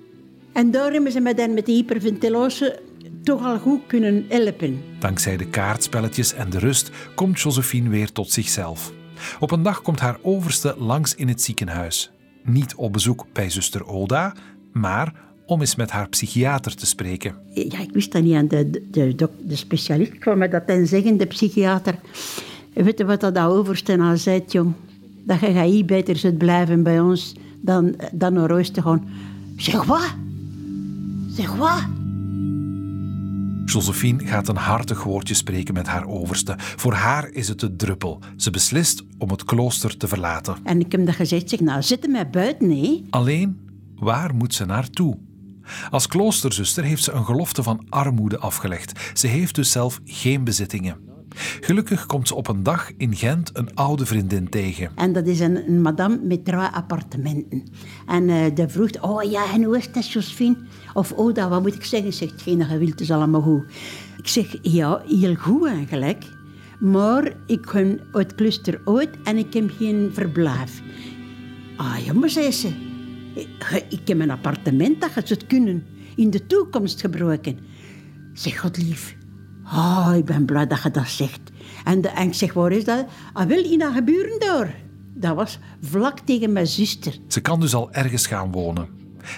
En 0.53 0.71
daar 0.71 0.91
hebben 0.91 1.11
ze 1.11 1.19
me 1.19 1.33
dan 1.33 1.53
met 1.53 1.65
de 1.65 1.71
hyperventilose 1.71 2.79
toch 3.23 3.45
al 3.45 3.59
goed 3.59 3.81
kunnen 3.87 4.25
helpen. 4.29 4.83
Dankzij 4.99 5.37
de 5.37 5.47
kaartspelletjes 5.47 6.33
en 6.33 6.49
de 6.49 6.59
rust 6.59 6.91
komt 7.15 7.39
Josephine 7.39 7.89
weer 7.89 8.11
tot 8.11 8.31
zichzelf. 8.31 8.91
Op 9.39 9.51
een 9.51 9.63
dag 9.63 9.81
komt 9.81 9.99
haar 9.99 10.19
overste 10.21 10.75
langs 10.77 11.15
in 11.15 11.27
het 11.27 11.41
ziekenhuis. 11.41 12.11
Niet 12.47 12.75
op 12.75 12.93
bezoek 12.93 13.25
bij 13.33 13.49
zuster 13.49 13.87
Oda, 13.87 14.35
maar 14.73 15.13
om 15.45 15.59
eens 15.59 15.75
met 15.75 15.91
haar 15.91 16.09
psychiater 16.09 16.75
te 16.75 16.85
spreken. 16.85 17.35
Ja, 17.53 17.79
ik 17.79 17.91
wist 17.91 18.11
dat 18.11 18.23
niet. 18.23 18.33
En 18.33 18.47
de, 18.47 18.87
de, 18.91 19.29
de, 19.41 19.55
specialist 19.55 20.17
kwam 20.17 20.37
me 20.37 20.47
dat 20.47 20.67
dan 20.67 20.85
zeggen, 20.85 21.17
de 21.17 21.25
psychiater. 21.25 21.99
Weet 22.73 22.97
je 22.97 23.05
wat 23.05 23.19
dat 23.19 23.37
overste 23.37 23.99
al 23.99 24.17
zei, 24.17 24.43
jong? 24.47 24.73
Dat 25.23 25.39
je 25.39 25.61
hier 25.61 25.85
beter 25.85 26.15
zult 26.15 26.37
blijven 26.37 26.83
bij 26.83 26.99
ons 26.99 27.35
dan, 27.61 27.95
dan 28.11 28.33
naar 28.33 28.49
huis 28.49 28.69
te 28.69 28.81
gaan. 28.81 29.07
Zeg 29.57 29.83
wat? 29.83 30.15
Zeg 31.29 31.55
wat? 31.55 31.83
Josephine 33.71 34.27
gaat 34.27 34.47
een 34.47 34.55
hartig 34.55 35.03
woordje 35.03 35.33
spreken 35.33 35.73
met 35.73 35.87
haar 35.87 36.07
overste. 36.07 36.55
Voor 36.57 36.93
haar 36.93 37.29
is 37.29 37.47
het 37.47 37.59
de 37.59 37.75
druppel. 37.75 38.19
Ze 38.35 38.49
beslist 38.49 39.03
om 39.17 39.29
het 39.29 39.43
klooster 39.43 39.97
te 39.97 40.07
verlaten. 40.07 40.55
En 40.63 40.79
ik 40.79 40.91
heb 40.91 41.05
dat 41.05 41.15
gezegd, 41.15 41.49
zeg, 41.49 41.59
nou, 41.59 41.81
zit 41.81 42.07
mij 42.07 42.29
buiten, 42.29 42.69
hè? 42.69 43.01
Alleen, 43.09 43.59
waar 43.95 44.35
moet 44.35 44.53
ze 44.53 44.65
naartoe? 44.65 45.17
Als 45.89 46.07
kloosterzuster 46.07 46.83
heeft 46.83 47.03
ze 47.03 47.11
een 47.11 47.25
gelofte 47.25 47.63
van 47.63 47.85
armoede 47.89 48.37
afgelegd. 48.37 49.17
Ze 49.19 49.27
heeft 49.27 49.55
dus 49.55 49.71
zelf 49.71 49.99
geen 50.05 50.43
bezittingen. 50.43 51.06
Gelukkig 51.67 52.05
komt 52.05 52.27
ze 52.27 52.35
op 52.35 52.47
een 52.47 52.63
dag 52.63 52.91
in 52.97 53.15
Gent 53.15 53.49
een 53.53 53.75
oude 53.75 54.05
vriendin 54.05 54.49
tegen. 54.49 54.91
En 54.95 55.13
dat 55.13 55.27
is 55.27 55.39
een, 55.39 55.67
een 55.67 55.81
madame 55.81 56.19
met 56.23 56.45
drie 56.45 56.59
appartementen. 56.59 57.63
En 58.05 58.29
eh 58.29 58.55
die 58.55 58.67
vroeg, 58.67 59.01
oh 59.01 59.23
ja, 59.23 59.53
en 59.53 59.63
hoe 59.63 59.77
is 59.77 59.91
dat, 59.91 60.11
Josephine? 60.11 60.55
Of 60.93 61.11
oh, 61.11 61.33
dat, 61.33 61.49
wat 61.49 61.61
moet 61.61 61.75
ik 61.75 61.83
zeggen? 61.83 62.13
Zegt, 62.13 62.31
hetgeen 62.31 62.59
dat 62.59 62.69
je 62.69 62.77
wilt 62.77 63.01
is 63.01 63.11
allemaal 63.11 63.41
goed. 63.41 63.63
Ik 64.17 64.27
zeg, 64.27 64.55
ja, 64.61 65.01
heel 65.07 65.35
goed 65.35 65.65
eigenlijk. 65.65 66.23
Maar 66.79 67.33
ik 67.45 67.65
ga 67.65 67.83
uit 68.11 68.35
cluster 68.35 68.81
uit 68.85 69.09
en 69.23 69.37
ik 69.37 69.53
heb 69.53 69.71
geen 69.77 70.09
verblijf. 70.13 70.81
Ah, 71.77 72.11
maar 72.11 72.29
zei 72.29 72.51
ze. 72.51 72.67
Ik, 73.35 73.85
ik 73.89 74.07
heb 74.07 74.19
een 74.19 74.31
appartement 74.31 75.01
dat 75.01 75.09
gaat 75.09 75.29
het 75.29 75.47
kunnen 75.47 75.85
in 76.15 76.29
de 76.29 76.45
toekomst 76.45 77.01
gebruiken. 77.01 77.59
Zeg, 78.33 78.59
God 78.59 78.77
lief. 78.77 79.15
Ah, 79.63 80.13
ik 80.15 80.25
ben 80.25 80.45
blij 80.45 80.67
dat 80.67 80.83
je 80.83 80.91
dat 80.91 81.07
zegt. 81.07 81.51
En, 81.87 82.01
de, 82.01 82.07
en 82.07 82.27
ik 82.27 82.33
zeg, 82.33 82.53
waar 82.53 82.71
is 82.71 82.83
dat? 82.83 83.05
Ah, 83.33 83.47
wel, 83.47 83.63
in 83.63 83.79
dat 83.79 83.93
geburen 83.93 84.39
daar. 84.39 84.75
Dat 85.13 85.35
was 85.35 85.59
vlak 85.81 86.19
tegen 86.19 86.51
mijn 86.51 86.67
zuster. 86.67 87.17
Ze 87.27 87.41
kan 87.41 87.59
dus 87.59 87.75
al 87.75 87.91
ergens 87.91 88.27
gaan 88.27 88.51
wonen. 88.51 88.87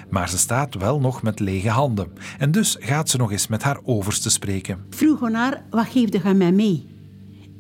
Maar 0.10 0.30
ze 0.30 0.38
staat 0.38 0.76
wel 0.76 1.00
nog 1.00 1.22
met 1.22 1.40
lege 1.40 1.70
handen. 1.70 2.08
En 2.38 2.52
dus 2.52 2.78
gaat 2.80 3.10
ze 3.10 3.18
nog 3.18 3.32
eens 3.32 3.48
met 3.48 3.64
haar 3.64 3.80
overste 3.84 4.30
spreken. 4.30 4.86
Ik 4.90 4.98
vroeg 4.98 5.24
aan 5.24 5.34
haar, 5.34 5.64
wat 5.70 5.88
geef 5.88 6.24
je 6.24 6.34
mij 6.34 6.52
mee? 6.52 6.88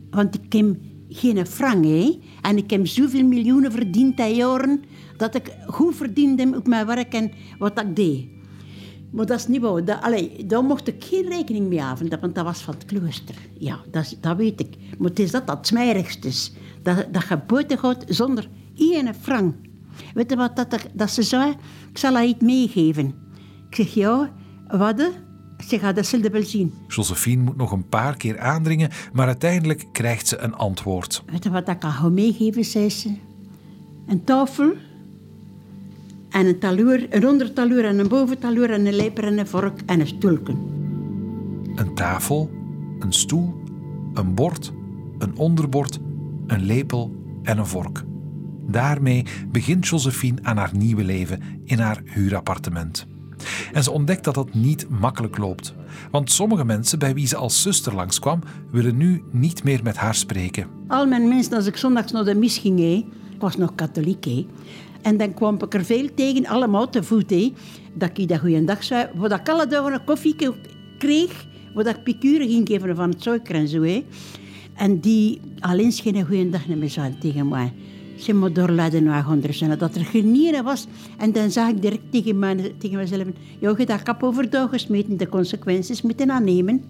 Want 0.09 0.35
ik 0.35 0.53
heb 0.53 0.75
geen 1.09 1.45
frank, 1.47 1.85
hè. 1.85 2.19
En 2.41 2.57
ik 2.57 2.69
heb 2.69 2.87
zoveel 2.87 3.25
miljoenen 3.25 3.71
verdiend 3.71 4.17
die 4.17 4.35
jaren, 4.35 4.83
dat 5.17 5.35
ik 5.35 5.51
goed 5.67 5.95
verdiende 5.95 6.57
op 6.57 6.67
mijn 6.67 6.85
werk 6.85 7.13
en 7.13 7.31
wat 7.57 7.79
ik 7.79 7.95
deed. 7.95 8.27
Maar 9.11 9.25
dat 9.25 9.39
is 9.39 9.47
niet 9.47 9.61
waar. 9.61 9.85
Dat, 9.85 10.01
allee, 10.01 10.45
daar 10.45 10.63
mocht 10.63 10.87
ik 10.87 11.03
geen 11.03 11.29
rekening 11.29 11.67
mee 11.67 11.81
houden, 11.81 12.19
want 12.21 12.35
dat 12.35 12.45
was 12.45 12.61
van 12.61 12.73
het 12.73 12.85
klooster. 12.85 13.35
Ja, 13.57 13.79
dat, 13.91 14.17
dat 14.21 14.37
weet 14.37 14.59
ik. 14.59 14.75
Maar 14.97 15.09
het 15.09 15.19
is 15.19 15.31
dat 15.31 15.47
dat 15.47 15.67
smerigste 15.67 16.27
is. 16.27 16.53
Dat, 16.83 17.13
dat 17.13 17.27
je 17.27 17.39
buiten 17.47 17.77
gaat 17.77 18.03
zonder 18.07 18.49
één 18.75 19.15
frank. 19.15 19.55
Weet 20.13 20.29
je 20.29 20.35
wat 20.35 20.55
dat, 20.55 20.87
dat 20.93 21.11
ze 21.11 21.23
zei? 21.23 21.55
Ik 21.89 21.97
zal 21.97 22.13
haar 22.13 22.25
iets 22.25 22.43
meegeven. 22.43 23.05
Ik 23.69 23.75
zeg, 23.75 23.93
ja, 23.93 24.31
wat? 24.67 25.11
Zeg, 25.57 25.81
ja, 25.81 25.93
dat 25.93 26.05
zul 26.05 26.21
je 26.21 26.29
wel 26.29 26.43
zien. 26.43 26.73
Josephine 26.87 27.43
moet 27.43 27.57
nog 27.57 27.71
een 27.71 27.89
paar 27.89 28.17
keer 28.17 28.39
aandringen, 28.39 28.89
maar 29.13 29.27
uiteindelijk 29.27 29.85
krijgt 29.91 30.27
ze 30.27 30.37
een 30.37 30.55
antwoord. 30.55 31.23
Weet 31.25 31.43
je 31.43 31.49
wat 31.49 31.67
ik 31.67 31.75
ga 31.79 32.09
meegeven, 32.09 32.65
zei 32.65 32.89
ze? 32.89 33.15
Een 34.07 34.23
tafel 34.23 34.73
en 36.29 36.45
een 36.45 36.59
taluur, 36.59 37.07
een 37.09 37.27
ondertaluur 37.27 37.85
en 37.85 37.99
een 37.99 38.07
boventaluur 38.07 38.71
en 38.71 38.85
een 38.85 38.93
lijper 38.93 39.23
en 39.23 39.37
een 39.37 39.47
vork 39.47 39.81
en 39.85 39.99
een 39.99 40.07
stoelken. 40.07 40.57
Een 41.75 41.93
tafel, 41.95 42.49
een 42.99 43.13
stoel, 43.13 43.61
een 44.13 44.33
bord, 44.33 44.71
een 45.17 45.37
onderbord, 45.37 45.99
een 46.47 46.65
lepel 46.65 47.15
en 47.43 47.57
een 47.57 47.67
vork. 47.67 48.03
Daarmee 48.67 49.25
begint 49.51 49.87
Josephine 49.87 50.39
aan 50.41 50.57
haar 50.57 50.71
nieuwe 50.73 51.03
leven 51.03 51.41
in 51.63 51.79
haar 51.79 52.01
huurappartement. 52.05 53.07
En 53.73 53.83
ze 53.83 53.91
ontdekt 53.91 54.23
dat 54.23 54.35
dat 54.35 54.53
niet 54.53 54.89
makkelijk 54.89 55.37
loopt. 55.37 55.73
Want 56.11 56.31
sommige 56.31 56.65
mensen 56.65 56.99
bij 56.99 57.13
wie 57.13 57.27
ze 57.27 57.35
als 57.35 57.61
zuster 57.61 57.95
langskwam, 57.95 58.39
willen 58.71 58.97
nu 58.97 59.23
niet 59.31 59.63
meer 59.63 59.79
met 59.83 59.97
haar 59.97 60.15
spreken. 60.15 60.67
Al 60.87 61.07
mijn 61.07 61.27
mensen, 61.27 61.53
als 61.53 61.65
ik 61.65 61.77
zondags 61.77 62.11
naar 62.11 62.25
de 62.25 62.35
mis 62.35 62.57
ging, 62.57 62.79
ik 62.79 63.05
was 63.39 63.57
nog 63.57 63.75
katholiek, 63.75 64.25
en 65.01 65.17
dan 65.17 65.33
kwam 65.33 65.55
ik 65.55 65.73
er 65.73 65.85
veel 65.85 66.07
tegen, 66.15 66.45
allemaal 66.45 66.89
te 66.89 67.03
voet, 67.03 67.29
hè, 67.29 67.53
dat 67.93 68.17
ik 68.17 68.27
dat 68.27 68.39
goeiedag 68.39 68.83
zei, 68.83 69.07
waar 69.15 69.39
ik 69.39 69.49
alle 69.49 69.67
dagen 69.67 69.93
een 69.93 70.03
koffie 70.03 70.35
kreeg, 70.97 71.45
waar 71.73 71.87
ik 71.87 72.03
picuren 72.03 72.49
ging 72.49 72.67
geven 72.67 72.95
van 72.95 73.09
het 73.09 73.21
suiker 73.21 73.55
en 73.55 73.67
zo. 73.67 73.81
Hè. 73.81 74.05
En 74.73 74.99
die 74.99 75.41
alleen 75.59 75.91
geen 75.91 76.25
goeiedag 76.25 76.67
meer 76.67 76.89
zei 76.89 77.17
tegen 77.17 77.47
mij. 77.47 77.73
Ze 78.17 78.33
moet 78.33 78.55
doorleiden 78.55 79.03
naar 79.03 79.25
zijn. 79.49 79.77
Dat 79.77 79.95
er 79.95 80.05
genieren 80.05 80.63
was. 80.63 80.87
En 81.17 81.31
dan 81.31 81.51
zag 81.51 81.69
ik 81.69 81.81
direct 81.81 82.11
tegen, 82.11 82.39
mij, 82.39 82.73
tegen 82.77 82.97
mezelf... 82.97 83.27
Hebt 83.59 83.87
dat 83.87 84.03
kap 84.03 84.23
over 84.23 84.49
de 84.49 84.67
gesmeten, 84.69 85.17
de 85.17 85.29
consequenties 85.29 86.01
moeten 86.01 86.31
aannemen. 86.31 86.83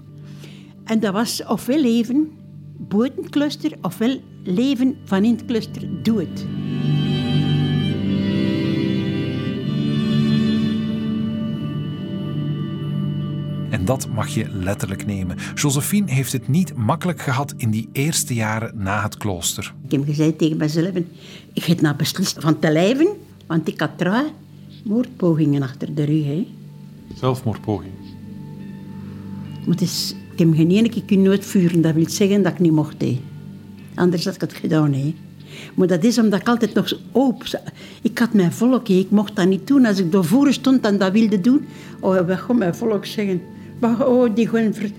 En 0.84 1.00
dat 1.00 1.14
was 1.14 1.44
ofwel 1.48 1.82
leven 1.82 2.32
buiten 2.78 3.30
cluster, 3.30 3.72
ofwel 3.82 4.18
leven 4.44 4.98
van 5.04 5.24
in 5.24 5.32
het 5.32 5.46
cluster. 5.46 6.04
Doe 6.04 6.20
het. 6.20 6.46
Dat 13.90 14.08
mag 14.14 14.28
je 14.28 14.50
letterlijk 14.50 15.06
nemen. 15.06 15.38
Josephine 15.56 16.12
heeft 16.12 16.32
het 16.32 16.48
niet 16.48 16.76
makkelijk 16.76 17.22
gehad 17.22 17.54
in 17.58 17.72
die 17.72 17.90
eerste 17.92 18.34
jaren 18.34 18.72
na 18.76 19.04
het 19.04 19.18
klooster. 19.18 19.74
Ik 19.86 19.92
heb 19.92 20.06
gezegd 20.06 20.38
tegen 20.38 20.58
mezelf, 20.58 20.92
ik 21.54 21.64
heb 21.64 21.82
nou 21.82 21.96
beslist 21.96 22.38
van 22.40 22.60
te 22.60 22.72
lijven, 22.72 23.08
want 23.48 23.68
ik 23.68 23.80
had 23.80 23.90
trouw 23.96 24.26
moordpogingen 24.84 25.62
achter 25.62 25.96
de 25.96 26.04
rug. 26.04 26.26
Hè. 26.26 26.48
Zelfmoordpoging. 27.16 27.92
Maar 29.66 29.82
is, 29.82 30.16
ik 30.32 30.40
heb 30.40 30.54
geen 30.56 30.72
ene 30.72 30.90
keer 30.90 31.04
kunnen 31.04 31.32
uitvuren, 31.32 31.82
dat 31.82 31.94
wil 31.94 32.10
zeggen 32.10 32.42
dat 32.42 32.52
ik 32.52 32.60
niet 32.60 32.72
mocht. 32.72 33.02
Hè. 33.02 33.22
Anders 33.96 34.26
had 34.26 34.36
ik 34.36 34.42
het 34.42 34.54
gedaan. 34.54 34.94
Hè. 34.94 35.16
Maar 35.76 35.88
dat 35.88 36.04
is 36.04 36.20
omdat 36.20 36.40
ik 36.40 36.48
altijd 36.48 36.74
nog 36.74 36.88
zo 36.88 36.96
open... 37.12 37.62
Ik 38.02 38.18
had 38.18 38.34
mijn 38.34 38.52
volk, 38.52 38.88
ik 38.88 39.10
mocht 39.10 39.36
dat 39.36 39.48
niet 39.48 39.68
doen. 39.68 39.86
Als 39.86 40.00
ik 40.00 40.12
daarvoor 40.12 40.54
stond 40.54 40.86
en 40.86 40.98
dat 40.98 41.12
wilde 41.12 41.42
doen, 41.42 41.66
oh, 42.00 42.28
wat 42.28 42.40
gaat 42.40 42.58
mijn 42.58 42.76
volk 42.76 43.06
zeggen? 43.06 43.42
Maar 43.80 44.08
oh, 44.08 44.36
die 44.36 44.48
gewoon 44.48 44.74
ver, 44.74 44.92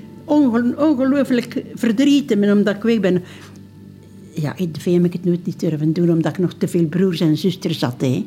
ongelooflijk 0.77 1.65
verdrieten 1.75 2.53
omdat 2.53 2.77
ik 2.77 2.83
weg 2.83 3.01
ben. 3.01 3.23
Ja, 4.35 4.57
in 4.57 4.73
de 4.73 4.91
heb 4.91 5.05
ik 5.05 5.13
het 5.13 5.25
nooit 5.25 5.47
niet 5.47 5.61
durven 5.61 5.93
doen, 5.93 6.11
omdat 6.11 6.33
ik 6.33 6.39
nog 6.39 6.55
te 6.55 6.69
veel 6.69 6.87
broers 6.87 7.21
en 7.21 7.37
zusters 7.37 7.81
had. 7.81 8.01
Hè. 8.01 8.27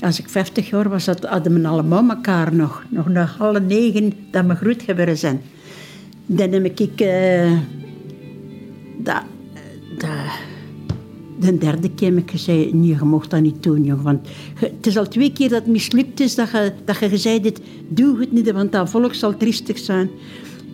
Als 0.00 0.18
ik 0.18 0.28
50 0.28 0.70
jaar 0.70 0.88
was, 0.88 1.06
hadden 1.06 1.62
we 1.62 1.68
allemaal 1.68 2.08
elkaar 2.08 2.54
nog. 2.54 2.84
Nog 2.88 3.08
naar 3.08 3.36
alle 3.38 3.60
negen 3.60 4.12
dat 4.30 4.46
we 4.46 4.54
groot 4.54 4.82
geworden 4.82 5.18
zijn. 5.18 5.40
Dan 6.26 6.52
heb 6.52 6.64
ik... 6.64 7.00
Uh, 7.00 7.58
dat, 8.98 9.22
dat, 9.98 10.10
de 11.40 11.58
derde 11.58 11.90
keer 11.90 12.08
heb 12.08 12.18
ik 12.18 12.30
gezegd, 12.30 12.72
nee, 12.72 12.86
je 12.86 13.04
mocht 13.04 13.30
dat 13.30 13.40
niet 13.40 13.62
doen, 13.62 13.84
jong. 13.84 14.02
Want 14.02 14.28
het 14.54 14.86
is 14.86 14.98
al 14.98 15.08
twee 15.08 15.32
keer 15.32 15.48
dat 15.48 15.62
het 15.62 15.72
mislukt 15.72 16.20
is 16.20 16.34
dat 16.34 16.50
je, 16.50 16.72
dat 16.84 16.98
je 16.98 17.08
gezegd 17.08 17.44
hebt, 17.44 17.60
doe 17.88 18.20
het 18.20 18.32
niet, 18.32 18.50
want 18.50 18.72
dat 18.72 18.90
volk 18.90 19.14
zal 19.14 19.36
triestig 19.36 19.78
zijn. 19.78 20.10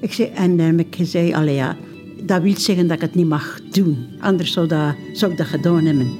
Ik 0.00 0.12
zei, 0.12 0.28
en 0.28 0.58
heb 0.58 0.78
ik 0.78 0.94
gezegd, 0.96 1.32
allee 1.32 1.54
ja, 1.54 1.76
dat 2.22 2.42
wil 2.42 2.56
zeggen 2.56 2.86
dat 2.86 2.96
ik 2.96 3.02
het 3.02 3.14
niet 3.14 3.28
mag 3.28 3.60
doen. 3.70 4.06
Anders 4.20 4.52
zou, 4.52 4.66
dat, 4.66 4.94
zou 5.12 5.32
ik 5.32 5.38
dat 5.38 5.46
gedaan 5.46 5.84
hebben. 5.84 6.12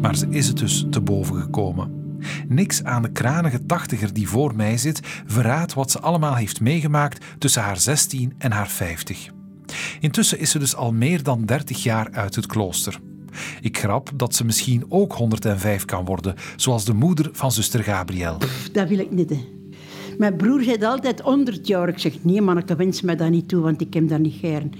Maar 0.00 0.16
ze 0.16 0.26
is 0.30 0.46
het 0.46 0.58
dus 0.58 0.86
te 0.90 1.00
boven 1.00 1.40
gekomen. 1.40 2.04
Niks 2.48 2.84
aan 2.84 3.02
de 3.02 3.12
kranige 3.12 3.66
tachtiger 3.66 4.12
die 4.12 4.28
voor 4.28 4.56
mij 4.56 4.76
zit 4.76 5.00
verraadt 5.26 5.74
wat 5.74 5.90
ze 5.90 6.00
allemaal 6.00 6.34
heeft 6.34 6.60
meegemaakt 6.60 7.24
tussen 7.38 7.62
haar 7.62 7.78
16 7.78 8.34
en 8.38 8.52
haar 8.52 8.68
50. 8.68 9.34
Intussen 10.00 10.38
is 10.38 10.50
ze 10.50 10.58
dus 10.58 10.76
al 10.76 10.92
meer 10.92 11.22
dan 11.22 11.44
30 11.44 11.82
jaar 11.82 12.08
uit 12.12 12.34
het 12.34 12.46
klooster. 12.46 12.98
Ik 13.60 13.78
grap 13.78 14.10
dat 14.14 14.34
ze 14.34 14.44
misschien 14.44 14.84
ook 14.88 15.12
105 15.12 15.84
kan 15.84 16.04
worden, 16.04 16.34
zoals 16.56 16.84
de 16.84 16.94
moeder 16.94 17.28
van 17.32 17.52
zuster 17.52 17.82
Gabriel. 17.82 18.38
dat 18.72 18.88
wil 18.88 18.98
ik 18.98 19.10
niet. 19.10 19.36
Mijn 20.18 20.36
broer 20.36 20.62
zei 20.62 20.84
altijd 20.84 21.20
100 21.20 21.66
jaar. 21.66 21.88
Ik 21.88 21.98
zeg, 21.98 22.12
nee 22.22 22.40
man, 22.40 22.58
ik 22.58 22.68
wens 22.76 23.02
me 23.02 23.14
dat 23.14 23.30
niet 23.30 23.48
toe, 23.48 23.62
want 23.62 23.80
ik 23.80 23.94
heb 23.94 24.08
dat 24.08 24.18
niet 24.18 24.34
gern. 24.40 24.72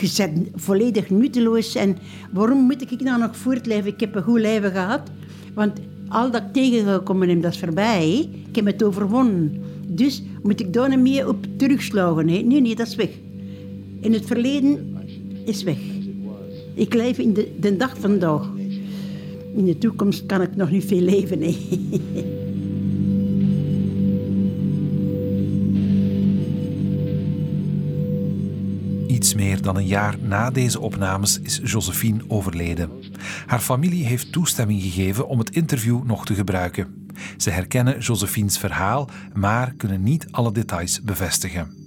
Je 0.00 0.12
bent 0.16 0.48
volledig 0.54 1.10
nutteloos. 1.10 1.74
En 1.74 1.98
waarom 2.32 2.58
moet 2.58 2.92
ik 2.92 3.00
nou 3.00 3.20
nog 3.20 3.36
voortleven? 3.36 3.92
Ik 3.92 4.00
heb 4.00 4.14
een 4.14 4.22
goed 4.22 4.40
leven 4.40 4.70
gehad. 4.70 5.00
Want 5.54 5.80
al 6.08 6.30
dat 6.30 6.42
ik 6.42 6.52
tegengekomen 6.52 7.28
heb, 7.28 7.42
dat 7.42 7.52
is 7.52 7.58
voorbij. 7.58 8.28
Ik 8.48 8.56
heb 8.56 8.66
het 8.66 8.82
overwonnen. 8.82 9.62
Dus 9.86 10.22
moet 10.42 10.60
ik 10.60 10.72
daar 10.72 10.88
niet 10.88 10.98
meer 10.98 11.28
op 11.28 11.46
terugslagen. 11.56 12.28
Hè? 12.28 12.38
Nee, 12.38 12.60
nee, 12.60 12.74
dat 12.74 12.86
is 12.86 12.94
weg. 12.94 13.10
In 14.02 14.12
het 14.12 14.26
verleden 14.26 14.96
is 15.44 15.62
weg. 15.62 15.78
Ik 16.74 16.94
leef 16.94 17.18
in 17.18 17.32
de, 17.32 17.56
de 17.60 17.76
dag 17.76 17.98
van 17.98 18.18
dag. 18.18 18.50
In 19.56 19.64
de 19.64 19.78
toekomst 19.78 20.26
kan 20.26 20.42
ik 20.42 20.56
nog 20.56 20.70
niet 20.70 20.84
veel 20.84 21.00
leven. 21.00 21.42
Iets 29.14 29.34
meer 29.34 29.62
dan 29.62 29.76
een 29.76 29.86
jaar 29.86 30.16
na 30.20 30.50
deze 30.50 30.80
opnames 30.80 31.40
is 31.40 31.60
Josephine 31.64 32.22
overleden. 32.28 32.90
Haar 33.46 33.60
familie 33.60 34.04
heeft 34.04 34.32
toestemming 34.32 34.82
gegeven 34.82 35.28
om 35.28 35.38
het 35.38 35.50
interview 35.50 36.02
nog 36.04 36.26
te 36.26 36.34
gebruiken. 36.34 37.08
Ze 37.36 37.50
herkennen 37.50 37.98
Josephine's 37.98 38.58
verhaal, 38.58 39.08
maar 39.34 39.74
kunnen 39.76 40.02
niet 40.02 40.26
alle 40.30 40.52
details 40.52 41.02
bevestigen. 41.02 41.81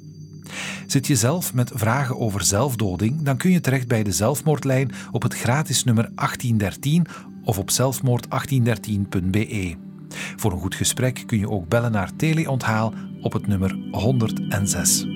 Zit 0.88 1.08
je 1.08 1.16
zelf 1.16 1.54
met 1.54 1.72
vragen 1.74 2.20
over 2.20 2.44
zelfdoding, 2.44 3.22
dan 3.22 3.38
kun 3.38 3.52
je 3.52 3.62
terecht 3.62 3.88
bij 3.88 4.04
de 4.04 4.12
zelfmoordlijn 4.12 4.92
op 5.12 5.22
het 5.22 5.36
gratis 5.36 5.84
nummer 5.84 6.10
1813 6.16 7.06
of 7.44 7.58
op 7.58 7.70
zelfmoord1813.be. 7.72 9.76
Voor 10.36 10.52
een 10.52 10.60
goed 10.60 10.76
gesprek 10.76 11.24
kun 11.26 11.40
je 11.40 11.50
ook 11.50 11.68
bellen 11.68 11.92
naar 11.92 12.16
teleonthaal 12.16 12.94
op 13.22 13.34
het 13.34 13.48
nummer 13.48 13.78
106. 13.92 15.15